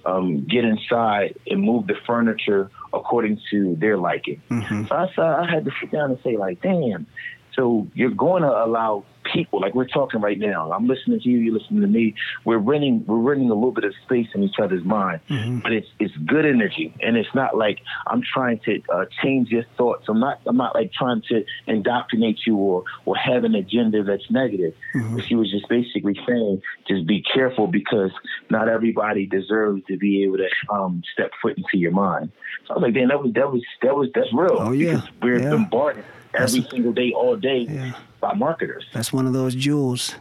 [0.04, 4.40] um, get inside and move the furniture according to their liking.
[4.48, 7.06] hmm So I, so I had to sit down and say, like, damn.
[7.54, 9.04] So you're going to allow
[9.36, 10.72] people, like we're talking right now.
[10.72, 12.14] I'm listening to you, you're listening to me.
[12.44, 15.62] We're renting, we're renting a little bit of space in each other's mind, Mhm.
[15.62, 19.64] but it's it's good energy, and it's not like I'm trying to uh, change your
[19.76, 20.04] thoughts.
[20.08, 24.30] I'm not I'm not like trying to indoctrinate you or or have an agenda that's
[24.30, 24.74] negative.
[24.94, 25.22] Mhm.
[25.26, 28.10] She was just basically saying, just be careful because
[28.50, 32.30] not everybody deserves to be able to um, step foot into your mind.
[32.66, 34.58] So I was like, damn, that was that was that was that's real.
[34.60, 34.94] Oh, yeah.
[34.96, 35.50] Because we're Yeah.
[35.50, 36.04] bombarded
[36.36, 37.92] every That's- single day, all day Yeah.
[38.20, 38.84] by marketers.
[38.92, 40.14] That's one of those jewels.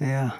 [0.00, 0.30] Yeah.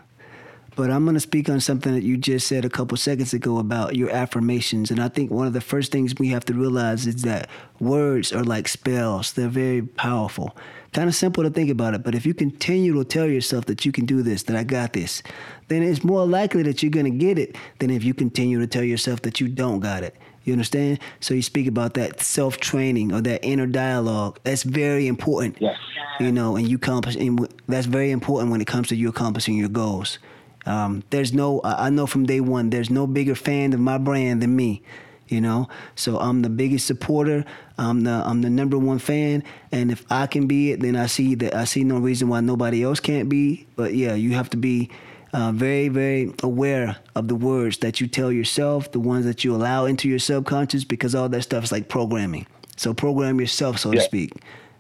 [0.77, 3.59] But I'm going to speak on something that you just said a couple seconds ago
[3.59, 4.93] about your affirmations.
[4.93, 7.49] And I think one of the first things we have to realize is that
[7.81, 10.57] words are like spells, they're very powerful.
[10.93, 13.85] Kind of simple to think about it, but if you continue to tell yourself that
[13.85, 15.21] you can do this, that I got this,
[15.67, 18.67] then it's more likely that you're going to get it than if you continue to
[18.69, 20.15] tell yourself that you don't got it.
[20.49, 20.99] You understand?
[21.21, 24.41] So you speak about that self training or that inner dialogue.
[24.45, 25.59] That's very important.
[25.61, 25.77] Yes.
[26.21, 29.59] You know, and you accomplish, and that's very important when it comes to you accomplishing
[29.59, 30.19] your goals.
[30.65, 34.43] Um, there's no, I know from day one, there's no bigger fan of my brand
[34.43, 34.83] than me.
[35.29, 37.45] You know, so I'm the biggest supporter.
[37.77, 41.05] I'm the I'm the number one fan, and if I can be it, then I
[41.05, 43.67] see that I see no reason why nobody else can't be.
[43.77, 44.91] But yeah, you have to be
[45.33, 49.55] uh, very, very aware of the words that you tell yourself, the ones that you
[49.55, 52.47] allow into your subconscious, because all that stuff is like programming.
[52.77, 54.01] So program yourself, so yeah.
[54.01, 54.33] to speak.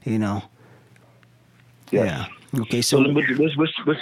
[0.05, 0.42] You know.
[1.90, 2.05] Yeah.
[2.53, 2.61] yeah.
[2.61, 2.82] Okay.
[2.82, 4.01] So, so what's, what's, what's,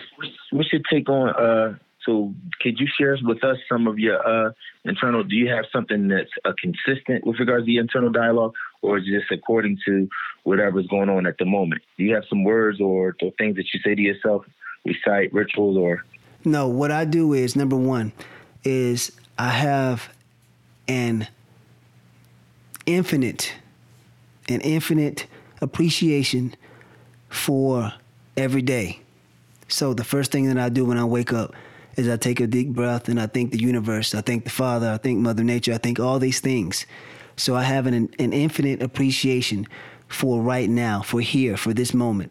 [0.50, 1.30] what's your take on?
[1.30, 4.52] Uh, so could you share with us some of your uh,
[4.84, 5.24] internal?
[5.24, 9.04] Do you have something that's uh, consistent with regards to the internal dialogue, or is
[9.06, 10.08] it just according to
[10.44, 11.82] whatever's going on at the moment?
[11.98, 14.44] Do you have some words or, or things that you say to yourself,
[14.84, 16.04] recite rituals, or
[16.46, 18.12] no, what I do is number one
[18.62, 20.08] is I have
[20.86, 21.26] an
[22.86, 23.52] infinite,
[24.48, 25.26] an infinite
[25.60, 26.54] appreciation
[27.28, 27.92] for
[28.36, 29.00] every day.
[29.66, 31.52] So the first thing that I do when I wake up
[31.96, 34.90] is I take a deep breath and I thank the universe, I thank the Father,
[34.92, 36.86] I thank Mother Nature, I thank all these things.
[37.36, 39.66] So I have an, an infinite appreciation
[40.06, 42.30] for right now, for here, for this moment.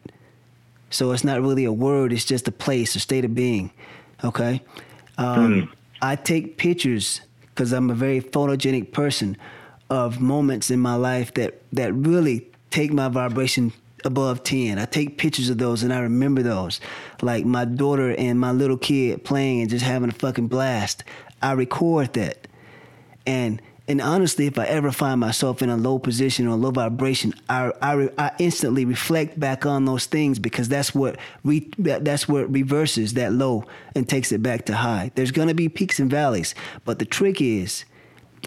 [0.89, 3.71] So it's not really a word, it's just a place, a state of being.
[4.25, 4.61] Okay.
[5.17, 5.69] Um, mm.
[6.01, 9.37] I take pictures because I'm a very photogenic person
[9.89, 13.71] of moments in my life that that really take my vibration
[14.03, 14.77] above 10.
[14.77, 16.79] I take pictures of those and I remember those.
[17.21, 21.03] Like my daughter and my little kid playing and just having a fucking blast.
[21.41, 22.47] I record that.
[23.25, 27.33] And and honestly, if I ever find myself in a low position or low vibration,
[27.47, 32.51] I, I, I instantly reflect back on those things because that's what re, that's what
[32.51, 33.65] reverses that low
[33.95, 35.11] and takes it back to high.
[35.13, 37.85] There's gonna be peaks and valleys, but the trick is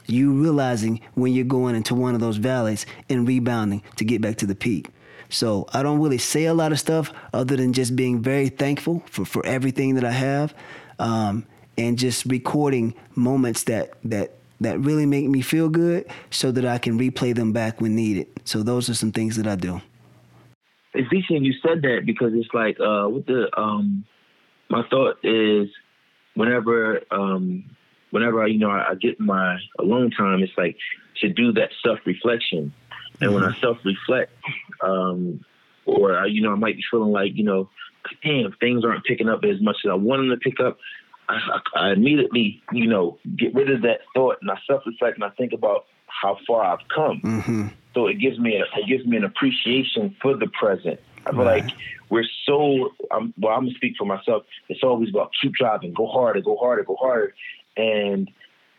[0.07, 4.37] you realizing when you're going into one of those valleys and rebounding to get back
[4.39, 4.91] to the peak.
[5.29, 9.05] So I don't really say a lot of stuff other than just being very thankful
[9.07, 10.55] for, for everything that I have,
[10.99, 16.65] um, and just recording moments that that that really make me feel good so that
[16.65, 18.27] I can replay them back when needed.
[18.45, 19.81] So those are some things that I do.
[20.95, 24.05] It's decent you said that because it's like uh, with the um,
[24.69, 25.69] my thought is
[26.35, 27.65] whenever um,
[28.11, 30.77] whenever I, you know I, I get my alone time, it's like
[31.21, 32.73] to do that self reflection.
[33.21, 33.35] And mm-hmm.
[33.35, 33.61] when I mm-hmm.
[33.61, 34.33] self reflect,
[34.83, 35.45] um,
[35.85, 37.69] or you know I might be feeling like you know,
[38.25, 40.79] damn, things aren't picking up as much as I want them to pick up.
[41.29, 45.25] I, I immediately, you know, get rid of that thought and I self reflect and
[45.25, 47.21] I think about how far I've come.
[47.23, 47.67] Mm-hmm.
[47.95, 51.01] So it gives me a, it gives me an appreciation for the present.
[51.27, 51.65] I feel right.
[51.65, 51.75] like
[52.11, 52.91] we're so.
[53.11, 54.45] I'm, well, I'm gonna speak for myself.
[54.69, 57.35] It's always about keep driving, go harder, go harder, go harder,
[57.77, 58.31] and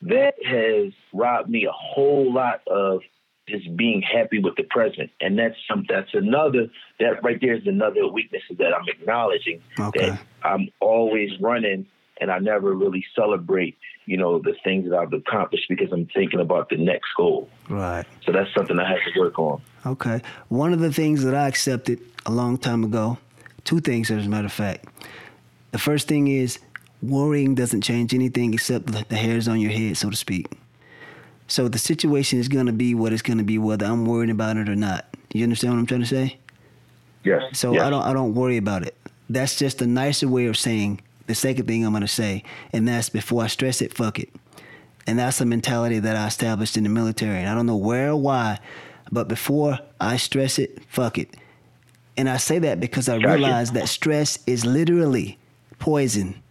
[0.03, 3.01] that has robbed me a whole lot of
[3.47, 5.11] just being happy with the present.
[5.19, 5.85] And that's some.
[5.87, 6.69] That's another.
[6.99, 9.61] That right there is another weakness that I'm acknowledging.
[9.77, 10.11] Okay.
[10.11, 11.87] That I'm always running
[12.19, 16.39] and I never really celebrate, you know, the things that I've accomplished because I'm thinking
[16.39, 17.49] about the next goal.
[17.69, 18.05] Right.
[18.25, 19.61] So that's something I have to work on.
[19.85, 20.21] Okay.
[20.49, 23.17] One of the things that I accepted a long time ago,
[23.63, 24.85] two things as a matter of fact.
[25.71, 26.59] The first thing is
[27.01, 30.47] worrying doesn't change anything except the hairs on your head, so to speak.
[31.47, 34.29] So the situation is going to be what it's going to be, whether I'm worried
[34.29, 35.05] about it or not.
[35.33, 36.37] You understand what I'm trying to say?
[37.23, 37.41] Yes.
[37.53, 37.83] So yes.
[37.83, 38.95] I don't I don't worry about it.
[39.29, 42.87] That's just a nicer way of saying the second thing I'm going to say, and
[42.87, 44.29] that's before I stress it, fuck it.
[45.05, 47.37] And that's a mentality that I established in the military.
[47.37, 48.59] And I don't know where or why,
[49.11, 51.37] but before I stress it, fuck it.
[52.17, 55.37] And I say that because I realize that stress is literally
[55.77, 56.41] poison.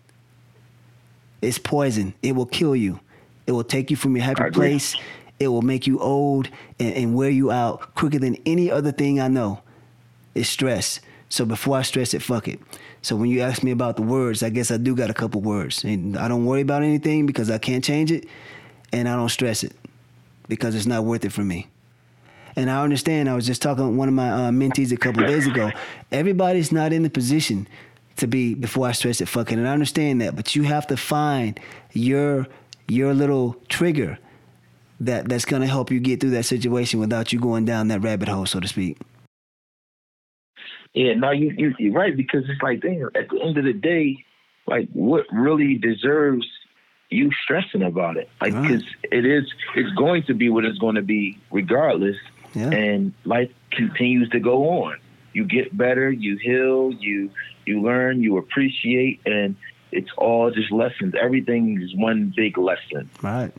[1.43, 2.15] It's poison.
[2.23, 3.01] It will kill you.
[3.49, 4.95] It will take you from your happy place.
[5.41, 6.49] It will make you old
[6.79, 9.61] and, and wear you out quicker than any other thing I know.
[10.37, 11.01] It's stress.
[11.29, 12.61] So before I stress it, fuck it.
[13.03, 15.41] So when you ask me about the words, I guess I do got a couple
[15.41, 15.85] words.
[15.85, 18.27] And I don't worry about anything because I can't change it.
[18.93, 19.73] And I don't stress it
[20.49, 21.69] because it's not worth it for me.
[22.57, 25.25] And I understand, I was just talking with one of my uh, mentees a couple
[25.25, 25.71] days ago.
[26.11, 27.69] Everybody's not in the position
[28.17, 29.59] to be, before I stress it, fucking.
[29.59, 30.35] And I understand that.
[30.35, 31.61] But you have to find
[31.93, 32.49] your
[32.89, 34.19] your little trigger
[35.01, 38.29] that, that's to help you get through that situation without you going down that rabbit
[38.29, 38.99] hole, so to speak.
[40.95, 43.07] Yeah, no, you, you you're right because it's like, damn.
[43.15, 44.25] At the end of the day,
[44.67, 46.47] like what really deserves
[47.11, 48.29] you stressing about it.
[48.41, 49.13] Like, because right.
[49.13, 52.17] it is, it's going to be what it's going to be regardless.
[52.55, 52.71] Yeah.
[52.71, 54.99] And life continues to go on.
[55.33, 57.31] You get better, you heal, you
[57.67, 59.55] you learn, you appreciate, and
[59.93, 61.15] it's all just lessons.
[61.21, 63.11] Everything is one big lesson.
[63.23, 63.53] Right.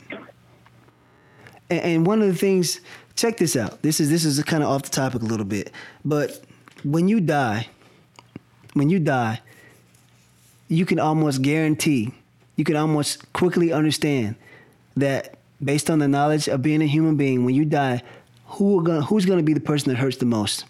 [1.70, 2.80] And, and one of the things,
[3.14, 3.82] check this out.
[3.82, 5.70] This is this is kind of off the topic a little bit,
[6.04, 6.44] but
[6.84, 7.68] when you die,
[8.74, 9.40] when you die,
[10.68, 12.12] you can almost guarantee
[12.60, 14.36] you can almost quickly understand
[14.94, 18.02] that based on the knowledge of being a human being, when you die,
[18.44, 20.66] who gonna, who's going to be the person that hurts the most?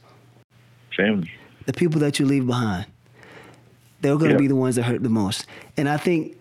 [0.96, 1.32] Family.
[1.66, 2.86] The people that you leave behind.
[4.02, 5.46] They're going to be the ones that hurt the most.
[5.76, 6.36] And I think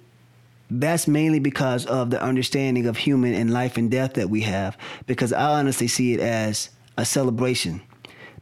[0.70, 4.78] that's mainly because of the understanding of human and life and death that we have.
[5.08, 7.82] Because I honestly see it as a celebration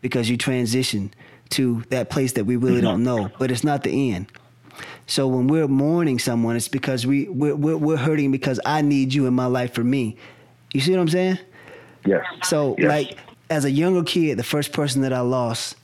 [0.02, 1.14] because you transition
[1.50, 2.86] to that place that we really mm-hmm.
[2.86, 4.28] don't know, but it's not the end.
[5.08, 9.14] So when we're mourning someone, it's because we we're, we're, we're hurting because I need
[9.14, 10.18] you in my life for me.
[10.74, 11.40] You see what I'm saying?
[12.06, 12.26] Yes.
[12.44, 12.90] So yes.
[12.90, 13.18] like
[13.50, 15.76] as a younger kid, the first person that I lost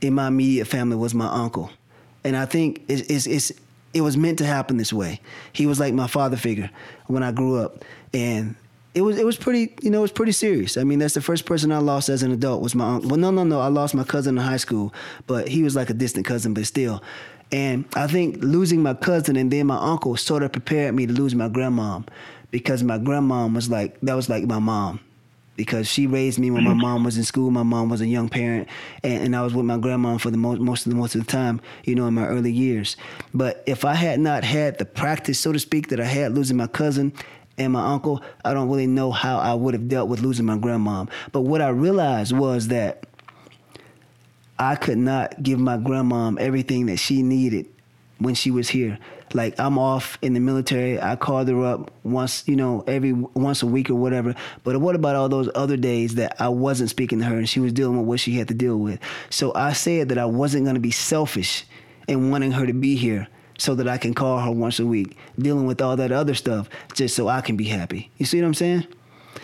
[0.00, 1.70] in my immediate family was my uncle,
[2.24, 3.52] and I think it's it's, it's
[3.94, 5.20] it was meant to happen this way.
[5.52, 6.70] He was like my father figure
[7.06, 8.56] when I grew up, and
[8.94, 10.76] it was it was pretty you know it was pretty serious.
[10.76, 13.10] I mean that's the first person I lost as an adult was my uncle.
[13.10, 14.94] Well no no no I lost my cousin in high school,
[15.26, 17.02] but he was like a distant cousin, but still.
[17.52, 21.12] And I think losing my cousin and then my uncle sort of prepared me to
[21.12, 22.06] lose my grandmom
[22.50, 25.00] because my grandmom was like, that was like my mom.
[25.56, 26.80] Because she raised me when my mm-hmm.
[26.80, 27.52] mom was in school.
[27.52, 28.68] My mom was a young parent,
[29.04, 31.24] and, and I was with my grandmom for the most most of the most of
[31.24, 32.96] the time, you know, in my early years.
[33.32, 36.56] But if I had not had the practice, so to speak, that I had losing
[36.56, 37.12] my cousin
[37.58, 40.56] and my uncle, I don't really know how I would have dealt with losing my
[40.56, 41.10] grandmom.
[41.32, 43.06] But what I realized was that
[44.58, 47.66] I could not give my grandmom everything that she needed
[48.18, 48.98] when she was here.
[49.32, 53.62] Like I'm off in the military, I called her up once, you know, every once
[53.62, 54.34] a week or whatever.
[54.62, 57.58] But what about all those other days that I wasn't speaking to her and she
[57.58, 59.00] was dealing with what she had to deal with?
[59.30, 61.64] So I said that I wasn't going to be selfish
[62.06, 63.26] in wanting her to be here
[63.58, 66.68] so that I can call her once a week, dealing with all that other stuff
[66.94, 68.10] just so I can be happy.
[68.18, 68.86] You see what I'm saying?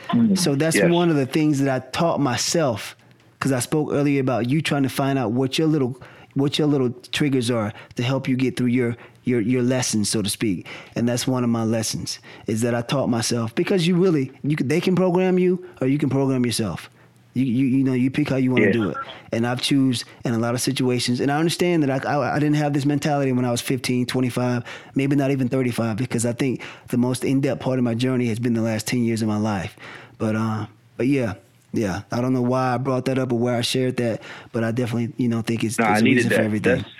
[0.09, 0.35] Mm-hmm.
[0.35, 0.91] So that's yes.
[0.91, 2.97] one of the things that I taught myself
[3.39, 6.01] because I spoke earlier about you trying to find out what your little
[6.35, 10.23] what your little triggers are to help you get through your your your lessons, so
[10.23, 10.67] to speak.
[10.95, 14.57] And that's one of my lessons is that I taught myself because you really you
[14.57, 16.91] can, they can program you or you can program yourself.
[17.35, 18.72] You you, you know you pick how you want to yeah.
[18.72, 18.97] do it.
[19.33, 21.20] And I've choose in a lot of situations.
[21.20, 24.07] And I understand that I, I I didn't have this mentality when I was 15,
[24.07, 24.64] 25,
[24.95, 28.39] maybe not even 35 because I think the most in-depth part of my journey has
[28.39, 29.76] been the last 10 years of my life.
[30.18, 30.66] But uh
[30.97, 31.35] but yeah,
[31.72, 34.22] yeah, I don't know why I brought that up or where I shared that,
[34.53, 36.41] but I definitely, you know, think it's, no, I needed that.
[36.41, 36.78] everything.
[36.78, 36.91] That's,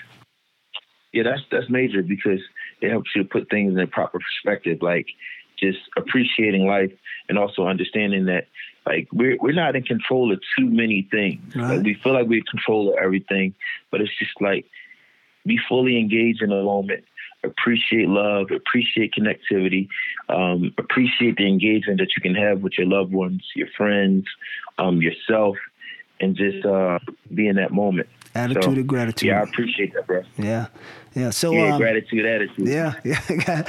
[1.13, 2.39] yeah, that's that's major because
[2.81, 5.07] it helps you put things in a proper perspective, like
[5.59, 6.91] just appreciating life
[7.27, 8.47] and also understanding that
[8.85, 11.55] like we're we're not in control of too many things.
[11.55, 11.77] Right.
[11.77, 13.53] Like we feel like we're in control of everything,
[13.91, 14.65] but it's just like
[15.45, 17.03] be fully engaged in the moment
[17.43, 19.87] appreciate love, appreciate connectivity,
[20.29, 24.25] um, appreciate the engagement that you can have with your loved ones, your friends,
[24.77, 25.57] um, yourself,
[26.19, 26.99] and just uh,
[27.33, 28.07] be in that moment.
[28.33, 29.27] Attitude so, of gratitude.
[29.27, 30.21] Yeah, I appreciate that, bro.
[30.37, 30.67] Yeah,
[31.15, 31.31] yeah.
[31.31, 32.67] So yeah, um, gratitude, attitude.
[32.67, 33.63] Yeah, yeah,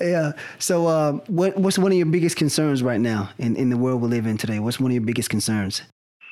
[0.00, 0.32] yeah.
[0.58, 4.02] So, um, what what's one of your biggest concerns right now in in the world
[4.02, 4.58] we live in today?
[4.58, 5.82] What's one of your biggest concerns?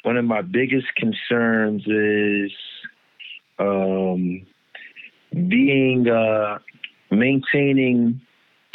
[0.02, 2.52] One of my biggest concerns is
[3.60, 4.44] um,
[5.32, 6.58] being uh,
[7.10, 8.20] maintaining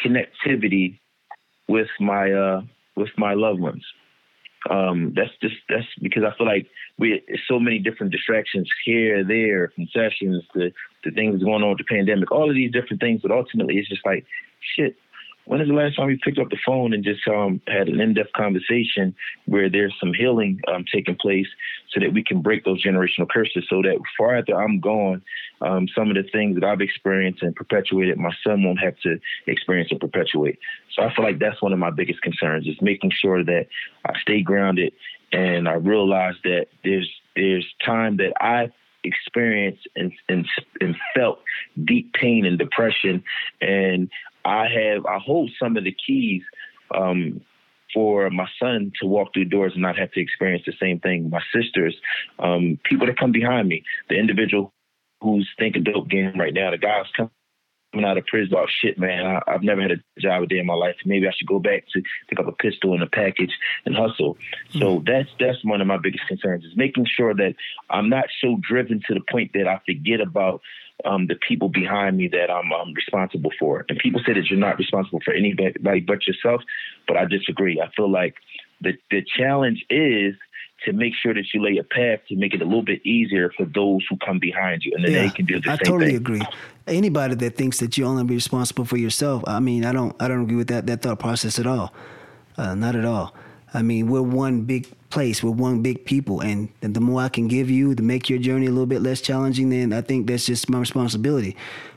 [0.03, 0.99] connectivity
[1.68, 2.62] with my uh,
[2.95, 3.84] with my loved ones.
[4.70, 6.68] Um, that's just that's because I feel like
[6.99, 10.72] we so many different distractions here, there, concessions, the
[11.03, 13.22] the things going on with the pandemic, all of these different things.
[13.22, 14.26] But ultimately, it's just like
[14.76, 14.95] shit
[15.46, 18.00] when is the last time you picked up the phone and just um, had an
[18.00, 19.16] in-depth conversation
[19.46, 21.48] where there's some healing um, taking place
[21.94, 25.22] so that we can break those generational curses so that far after I'm gone,
[25.62, 29.20] um, some of the things that I've experienced and perpetuated, my son won't have to
[29.48, 30.60] experience and perpetuate.
[30.96, 33.68] So I feel like that's one of my biggest concerns is making sure that
[34.06, 34.94] I stay grounded
[35.32, 38.70] and I realize that there's there's time that I
[39.04, 40.46] experienced and, and,
[40.80, 41.39] and felt
[41.86, 43.24] deep pain and depression
[43.62, 44.10] and
[44.46, 46.42] I have I hold some of the keys
[46.96, 47.42] um,
[47.94, 51.30] for my son to walk through doors and not have to experience the same thing.
[51.30, 51.96] My sisters,
[52.39, 54.74] um, people that come behind me, the individual
[55.22, 57.30] who's thinking dope game right now, the guys come
[57.92, 60.60] coming out of prison, oh shit, man, I, have never had a job a day
[60.60, 60.96] in my life.
[61.06, 63.52] Maybe I should go back to pick up a pistol and a package
[63.86, 64.36] and hustle.
[64.36, 64.80] Mm-hmm.
[64.80, 67.56] So that's that's one of my biggest concerns is making sure that
[67.89, 70.62] I'm not so driven to the point that I forget about
[71.06, 73.86] um, the people behind me that I'm, I'm, responsible for.
[73.89, 76.62] And people say that you're not responsible for anybody but yourself,
[77.08, 77.82] but I disagree.
[77.82, 78.36] I feel like
[78.82, 80.36] the the challenge is
[80.86, 83.52] to make sure that you lay a path to make it a little bit easier
[83.56, 85.86] for those who come behind you, and then yeah, they can do the I same
[85.86, 86.18] totally thing.
[86.18, 86.42] agree.
[86.88, 90.28] Anybody that thinks that you only be responsible for yourself, I mean, I don't, I
[90.28, 91.94] don't agree with that that thought process at all.
[92.58, 93.36] Uh, not at all.
[93.74, 97.30] I mean, we're one big place, we're one big people, and, and the more I
[97.30, 100.28] can give you to make your journey a little bit less challenging, then I think
[100.28, 101.56] that's just my responsibility.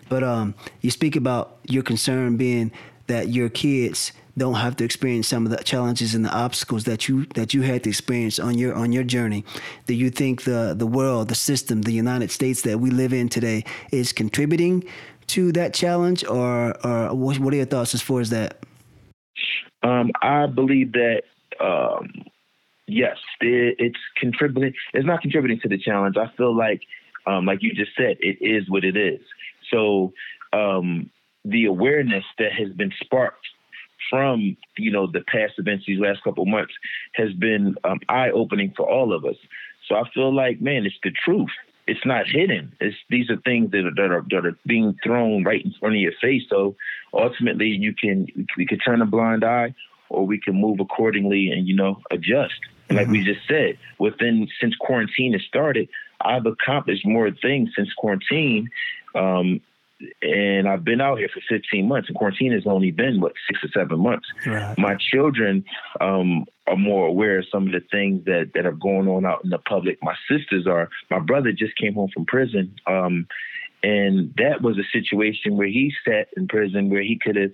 [0.08, 2.70] But um, you speak about your concern being
[3.06, 7.08] that your kids don't have to experience some of the challenges and the obstacles that
[7.08, 9.44] you that you had to experience on your on your journey.
[9.86, 13.28] Do you think the the world, the system, the United States that we live in
[13.28, 14.84] today is contributing
[15.28, 18.58] to that challenge, or or what are your thoughts as far as that?
[19.82, 21.22] Um, I believe that
[21.60, 22.10] um,
[22.86, 24.74] yes, it's contributing.
[24.92, 26.16] It's not contributing to the challenge.
[26.16, 26.82] I feel like,
[27.26, 29.20] um, like you just said, it is what it is.
[29.70, 30.12] So
[30.52, 31.10] um,
[31.44, 33.46] the awareness that has been sparked
[34.10, 36.74] from you know the past events these last couple months
[37.14, 39.36] has been um, eye opening for all of us.
[39.88, 41.50] So I feel like, man, it's the truth.
[41.86, 42.72] It's not hidden.
[42.80, 45.94] It's these are things that are, that are that are being thrown right in front
[45.96, 46.42] of your face.
[46.48, 46.76] So
[47.12, 48.26] ultimately, you can
[48.56, 49.74] we could turn a blind eye,
[50.08, 52.54] or we can move accordingly and you know adjust.
[52.90, 53.12] Like mm-hmm.
[53.12, 55.88] we just said, within since quarantine has started,
[56.20, 58.68] I've accomplished more things since quarantine
[59.14, 59.60] um,
[60.22, 63.62] and I've been out here for 15 months, and quarantine has only been what six
[63.64, 64.26] or seven months.
[64.46, 64.76] Right.
[64.78, 65.64] My children
[66.00, 69.44] um, are more aware of some of the things that that are going on out
[69.44, 69.98] in the public.
[70.02, 70.88] My sisters are.
[71.10, 73.26] My brother just came home from prison, um,
[73.82, 77.52] and that was a situation where he sat in prison where he could have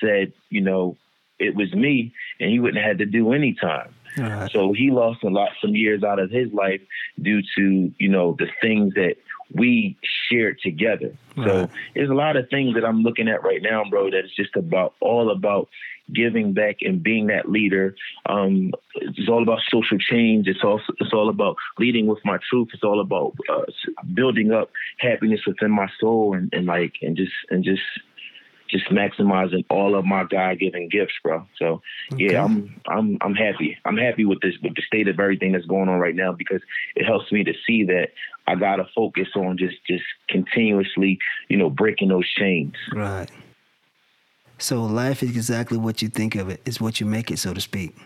[0.00, 0.96] said, you know,
[1.38, 3.94] it was me, and he wouldn't have had to do any time.
[4.16, 4.50] Right.
[4.50, 6.80] So he lost a lot, some years out of his life
[7.20, 9.16] due to you know the things that
[9.54, 9.96] we
[10.30, 11.16] shared together.
[11.36, 11.46] Right.
[11.46, 14.10] So there's a lot of things that I'm looking at right now, bro.
[14.10, 15.68] That's just about all about
[16.12, 17.94] giving back and being that leader.
[18.26, 20.46] Um, it's all about social change.
[20.48, 22.68] It's also it's all about leading with my truth.
[22.72, 23.62] It's all about uh,
[24.14, 27.82] building up happiness within my soul and, and like and just and just
[28.72, 31.46] just maximizing all of my God given gifts, bro.
[31.58, 32.32] So okay.
[32.32, 33.76] yeah, I'm I'm I'm happy.
[33.84, 36.62] I'm happy with this with the state of everything that's going on right now because
[36.96, 38.08] it helps me to see that
[38.46, 41.18] I gotta focus on just just continuously,
[41.48, 42.74] you know, breaking those chains.
[42.94, 43.30] Right.
[44.58, 46.62] So life is exactly what you think of it.
[46.64, 47.96] It's what you make it, so to speak.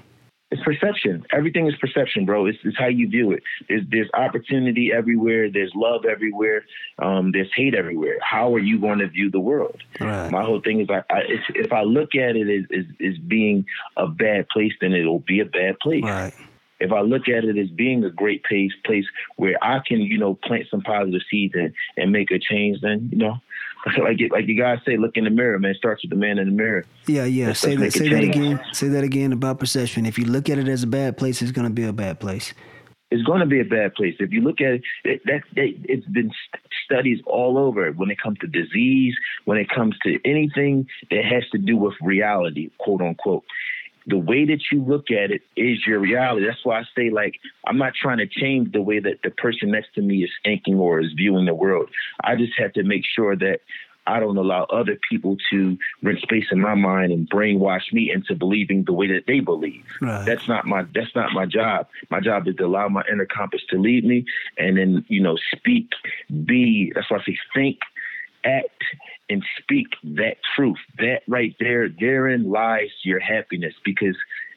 [0.57, 1.25] It's perception.
[1.33, 2.47] Everything is perception, bro.
[2.47, 3.43] It's, it's how you view it.
[3.69, 5.51] There's, there's opportunity everywhere.
[5.51, 6.65] There's love everywhere.
[6.99, 8.19] Um, there's hate everywhere.
[8.23, 9.83] How are you going to view the world?
[10.01, 10.31] Right.
[10.31, 11.23] My whole thing is, I, I,
[11.55, 15.41] if I look at it as, as, as being a bad place, then it'll be
[15.41, 16.05] a bad place.
[16.05, 16.35] Right
[16.79, 20.19] if I look at it as being a great place, place where I can, you
[20.19, 23.37] know, plant some positive seeds and, and make a change, then you know,
[24.03, 25.73] like it, like you guys say, look in the mirror, man.
[25.73, 26.85] It starts with the man in the mirror.
[27.07, 27.49] Yeah, yeah.
[27.49, 27.93] Let's, say that.
[27.93, 28.61] Say that again.
[28.73, 30.07] Say that again about perception.
[30.07, 32.21] If you look at it as a bad place, it's going to be a bad
[32.21, 32.53] place.
[33.11, 34.17] It's going to be a bad place.
[34.19, 36.33] If you look at it, it that, that it's been
[36.85, 39.15] studies all over when it comes to disease,
[39.45, 43.45] when it comes to anything that has to do with reality, quote unquote
[44.07, 46.47] the way that you look at it is your reality.
[46.47, 49.71] That's why I say, like, I'm not trying to change the way that the person
[49.71, 51.91] next to me is thinking or is viewing the world.
[52.23, 53.61] I just have to make sure that
[54.07, 58.35] I don't allow other people to rent space in my mind and brainwash me into
[58.35, 59.85] believing the way that they believe.
[60.01, 60.25] Right.
[60.25, 61.89] That's not my that's not my job.
[62.11, 64.25] My job is to allow my inner compass to lead me
[64.59, 65.91] and then, you know, speak,
[66.45, 67.79] be that's why I say think,
[68.47, 68.83] act,
[69.29, 70.79] and speak that truth.
[70.99, 74.17] That right there, therein lies your happiness because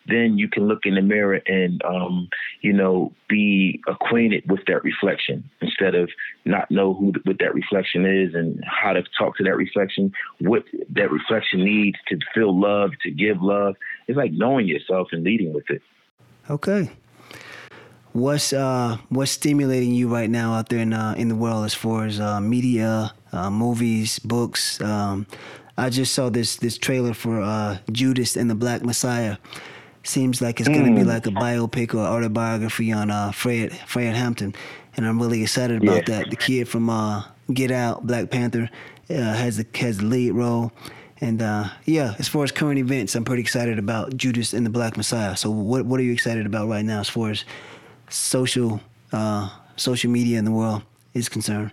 [0.09, 2.29] then you can look in the mirror and um,
[2.61, 6.09] you know be acquainted with that reflection instead of
[6.45, 10.63] not know who what that reflection is and how to talk to that reflection what
[10.89, 13.75] that reflection needs to feel love to give love.
[14.07, 15.81] It's like knowing yourself and leading with it.
[16.49, 16.89] Okay.
[18.11, 21.75] What's uh what's stimulating you right now out there in uh, in the world as
[21.75, 24.81] far as uh, media uh, movies, books.
[24.81, 25.25] Um,
[25.77, 29.37] I just saw this this trailer for uh, Judas and the Black Messiah.
[30.03, 30.75] Seems like it's mm.
[30.75, 31.07] gonna be mm.
[31.07, 34.55] like a biopic or autobiography on uh, Fred Fred Hampton,
[34.97, 36.17] and I'm really excited about yeah.
[36.17, 36.29] that.
[36.29, 37.23] The kid from uh,
[37.53, 38.69] Get Out, Black Panther,
[39.09, 40.71] uh, has the has the lead role.
[41.21, 44.69] And uh, yeah, as far as current events, I'm pretty excited about Judas and the
[44.69, 45.35] Black Messiah.
[45.35, 47.43] So, what what are you excited about right now as far as
[48.09, 48.79] social
[49.11, 50.83] uh, social media in the world
[51.13, 51.71] is concerned?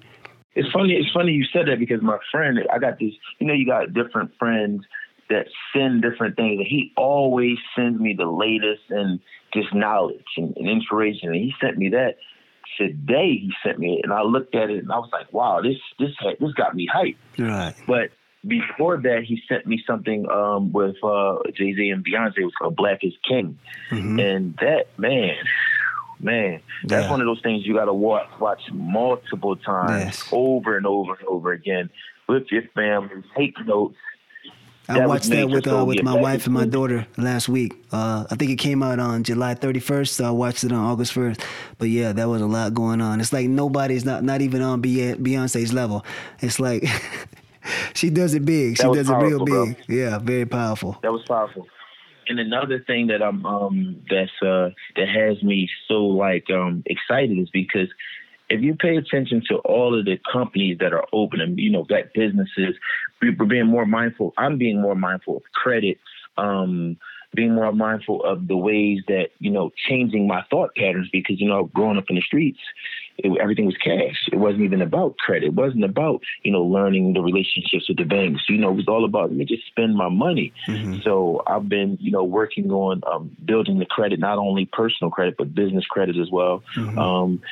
[0.57, 0.95] It's funny.
[0.95, 3.13] It's funny you said that because my friend, I got this.
[3.39, 4.85] You know, you got different friends
[5.29, 9.21] that send different things, and he always sends me the latest and
[9.53, 11.29] just knowledge and, and inspiration.
[11.29, 12.17] And he sent me that
[12.79, 13.33] today.
[13.33, 15.77] He sent me it, and I looked at it, and I was like, "Wow, this
[15.99, 16.11] this
[16.41, 17.75] this got me hyped." Right.
[17.87, 18.11] But
[18.47, 22.39] before that, he sent me something um, with uh, Jay Z and Beyonce.
[22.39, 23.59] It was called Black is King,
[23.91, 24.19] mm-hmm.
[24.21, 25.37] and that man,
[26.21, 27.11] man, that's yeah.
[27.11, 30.29] one of those things you got to watch watch multiple times, yes.
[30.33, 31.91] over and over and over again
[32.29, 33.23] with your family.
[33.37, 33.97] Take notes.
[34.89, 37.75] I that watched that with uh, with my wife and my daughter last week.
[37.91, 40.09] Uh, I think it came out on July 31st.
[40.09, 41.43] So I watched it on August 1st.
[41.79, 43.21] But yeah, that was a lot going on.
[43.21, 46.05] It's like nobody's not not even on Beyonce's level.
[46.41, 46.85] It's like
[47.95, 48.77] she does it big.
[48.77, 49.87] She does powerful, it real big.
[49.87, 49.97] Bro.
[49.97, 50.99] Yeah, very powerful.
[51.03, 51.67] That was powerful.
[52.29, 57.39] And another thing that I'm um that's uh that has me so like um excited
[57.39, 57.89] is because
[58.49, 61.85] if you pay attention to all of the companies that are open and you know
[61.85, 62.75] black businesses,
[63.21, 64.35] we're being more mindful.
[64.39, 65.99] I'm being more mindful of credit,
[66.37, 66.97] um,
[67.35, 71.49] being more mindful of the ways that you know changing my thought patterns because you
[71.49, 72.61] know growing up in the streets
[73.19, 77.13] it, everything was cash it wasn't even about credit it wasn't about you know learning
[77.13, 79.95] the relationships with the banks you know it was all about let me just spend
[79.95, 80.99] my money mm-hmm.
[81.03, 85.35] so i've been you know working on um, building the credit not only personal credit
[85.37, 86.99] but business credit as well mm-hmm.
[86.99, 87.43] um,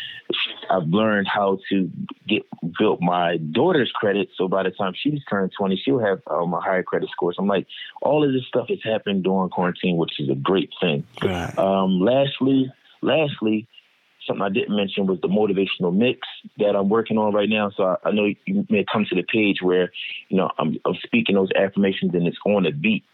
[0.71, 1.91] i've learned how to
[2.27, 2.43] get
[2.79, 6.61] built my daughter's credit so by the time she's turned 20 she'll have um, a
[6.61, 7.67] higher credit score so i'm like
[8.01, 11.05] all of this stuff has happened during quarantine quarantine, which is a great thing.
[11.23, 11.57] Right.
[11.59, 12.73] Um, lastly,
[13.03, 13.67] lastly,
[14.27, 16.21] something I didn't mention was the motivational mix
[16.59, 17.71] that I'm working on right now.
[17.77, 19.91] So I, I know you may come to the page where,
[20.29, 23.05] you know, I'm, I'm speaking those affirmations and it's on a beat.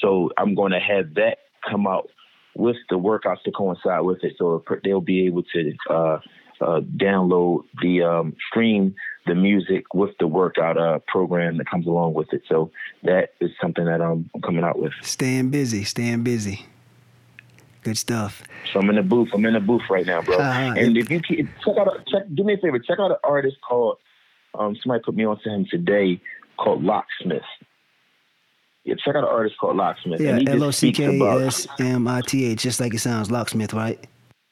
[0.00, 2.08] So I'm going to have that come out
[2.54, 4.34] with the workouts to coincide with it.
[4.38, 6.18] So they'll be able to uh,
[6.60, 8.94] uh, download the um, stream
[9.26, 12.42] the music with the workout uh, program that comes along with it.
[12.48, 12.70] So
[13.04, 14.92] that is something that I'm coming out with.
[15.02, 16.66] Staying busy, staying busy.
[17.82, 18.42] Good stuff.
[18.72, 19.30] So I'm in the booth.
[19.34, 20.36] I'm in the booth right now, bro.
[20.36, 20.74] Uh-huh.
[20.76, 23.56] And if you check out, a, check, do me a favor, check out an artist
[23.66, 23.98] called.
[24.54, 26.20] Um, somebody put me on to him today
[26.58, 27.42] called Locksmith.
[28.84, 30.20] Yeah, check out an artist called Locksmith.
[30.20, 33.72] Yeah, L O C K S M I T H, just like it sounds, Locksmith,
[33.72, 33.98] right?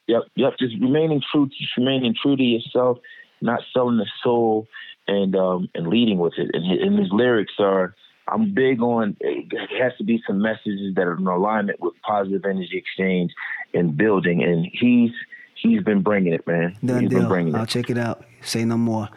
[0.07, 0.55] Yep, yep.
[0.59, 2.98] Just remaining true, just remaining true to yourself
[3.43, 4.66] not selling the soul
[5.07, 6.51] and um, and leading with it.
[6.52, 7.94] And, and his lyrics are.
[8.31, 9.16] I'm big on.
[9.20, 13.32] It has to be some messages that are in alignment with positive energy exchange
[13.74, 14.43] and building.
[14.43, 15.11] And he's
[15.55, 16.77] he's been bringing it, man.
[16.85, 17.20] Done he's deal.
[17.20, 17.59] been bringing it.
[17.59, 18.24] I'll check it out.
[18.43, 19.09] Say no more.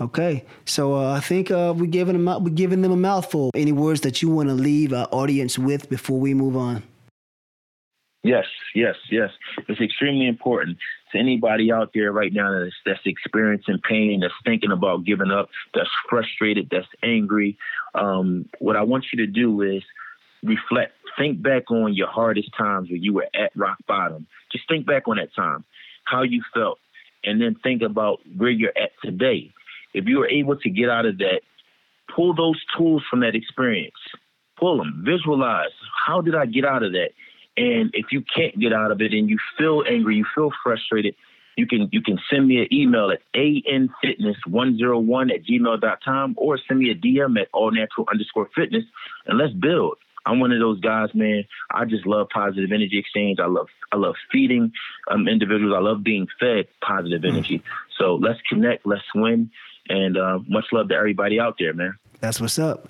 [0.00, 3.50] Okay, so uh, I think uh, we're giving them we're giving them a mouthful.
[3.54, 6.82] Any words that you want to leave our audience with before we move on?
[8.24, 9.30] Yes, yes, yes.
[9.68, 10.78] It's extremely important
[11.12, 15.48] to anybody out there right now that's, that's experiencing pain, that's thinking about giving up,
[15.74, 17.56] that's frustrated, that's angry.
[17.94, 19.82] Um, what I want you to do is
[20.42, 24.26] reflect, think back on your hardest times where you were at rock bottom.
[24.50, 25.64] Just think back on that time,
[26.04, 26.78] how you felt,
[27.24, 29.52] and then think about where you're at today.
[29.94, 31.42] If you were able to get out of that,
[32.14, 33.94] pull those tools from that experience,
[34.58, 35.72] pull them, visualize.
[36.06, 37.10] How did I get out of that?
[37.56, 41.14] And if you can't get out of it and you feel angry, you feel frustrated,
[41.56, 46.90] you can you can send me an email at anfitness101 at gmail.com or send me
[46.90, 48.84] a DM at all natural underscore fitness
[49.26, 49.98] and let's build.
[50.24, 51.44] I'm one of those guys, man.
[51.70, 53.38] I just love positive energy exchange.
[53.40, 54.72] I love I love feeding
[55.10, 55.74] um, individuals.
[55.76, 57.28] I love being fed positive mm.
[57.28, 57.58] energy.
[57.58, 57.62] Mm.
[57.98, 59.50] So let's connect, let's win,
[59.88, 61.94] and uh, much love to everybody out there, man.
[62.20, 62.88] That's what's up.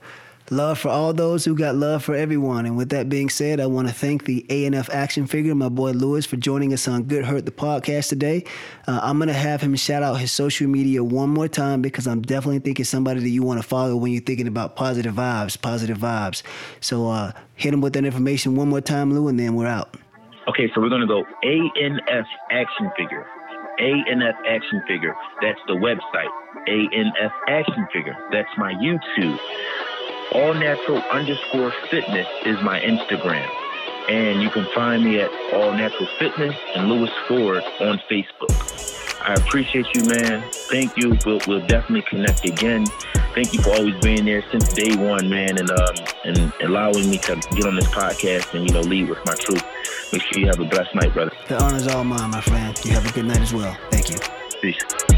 [0.53, 2.66] Love for all those who got love for everyone.
[2.66, 5.93] And with that being said, I want to thank the ANF action figure, my boy
[5.93, 8.45] Lewis, for joining us on Good Hurt, the podcast today.
[8.87, 12.07] Uh, I'm going to have him shout out his social media one more time because
[12.07, 15.59] I'm definitely thinking somebody that you want to follow when you're thinking about positive vibes,
[15.59, 16.43] positive vibes.
[16.83, 19.97] So uh, hit him with that information one more time, Lou, and then we're out.
[20.49, 23.27] Okay, so we're going to go ANF action figure.
[23.81, 25.16] ANF action figure.
[25.41, 26.29] That's the website.
[26.69, 28.19] ANF action figure.
[28.31, 29.39] That's my YouTube.
[30.34, 33.46] All Natural underscore fitness is my Instagram.
[34.09, 38.50] And you can find me at All Natural Fitness and Lewis Ford on Facebook.
[39.20, 40.42] I appreciate you, man.
[40.50, 41.18] Thank you.
[41.26, 42.86] We'll, we'll definitely connect again.
[43.34, 45.94] Thank you for always being there since day one, man, and um,
[46.24, 49.62] and allowing me to get on this podcast and you know lead with my truth.
[50.12, 51.32] Make sure you have a blessed night, brother.
[51.46, 52.78] The honor's all mine, my friend.
[52.84, 53.76] You have a good night as well.
[53.90, 54.16] Thank you.
[54.60, 55.11] Peace.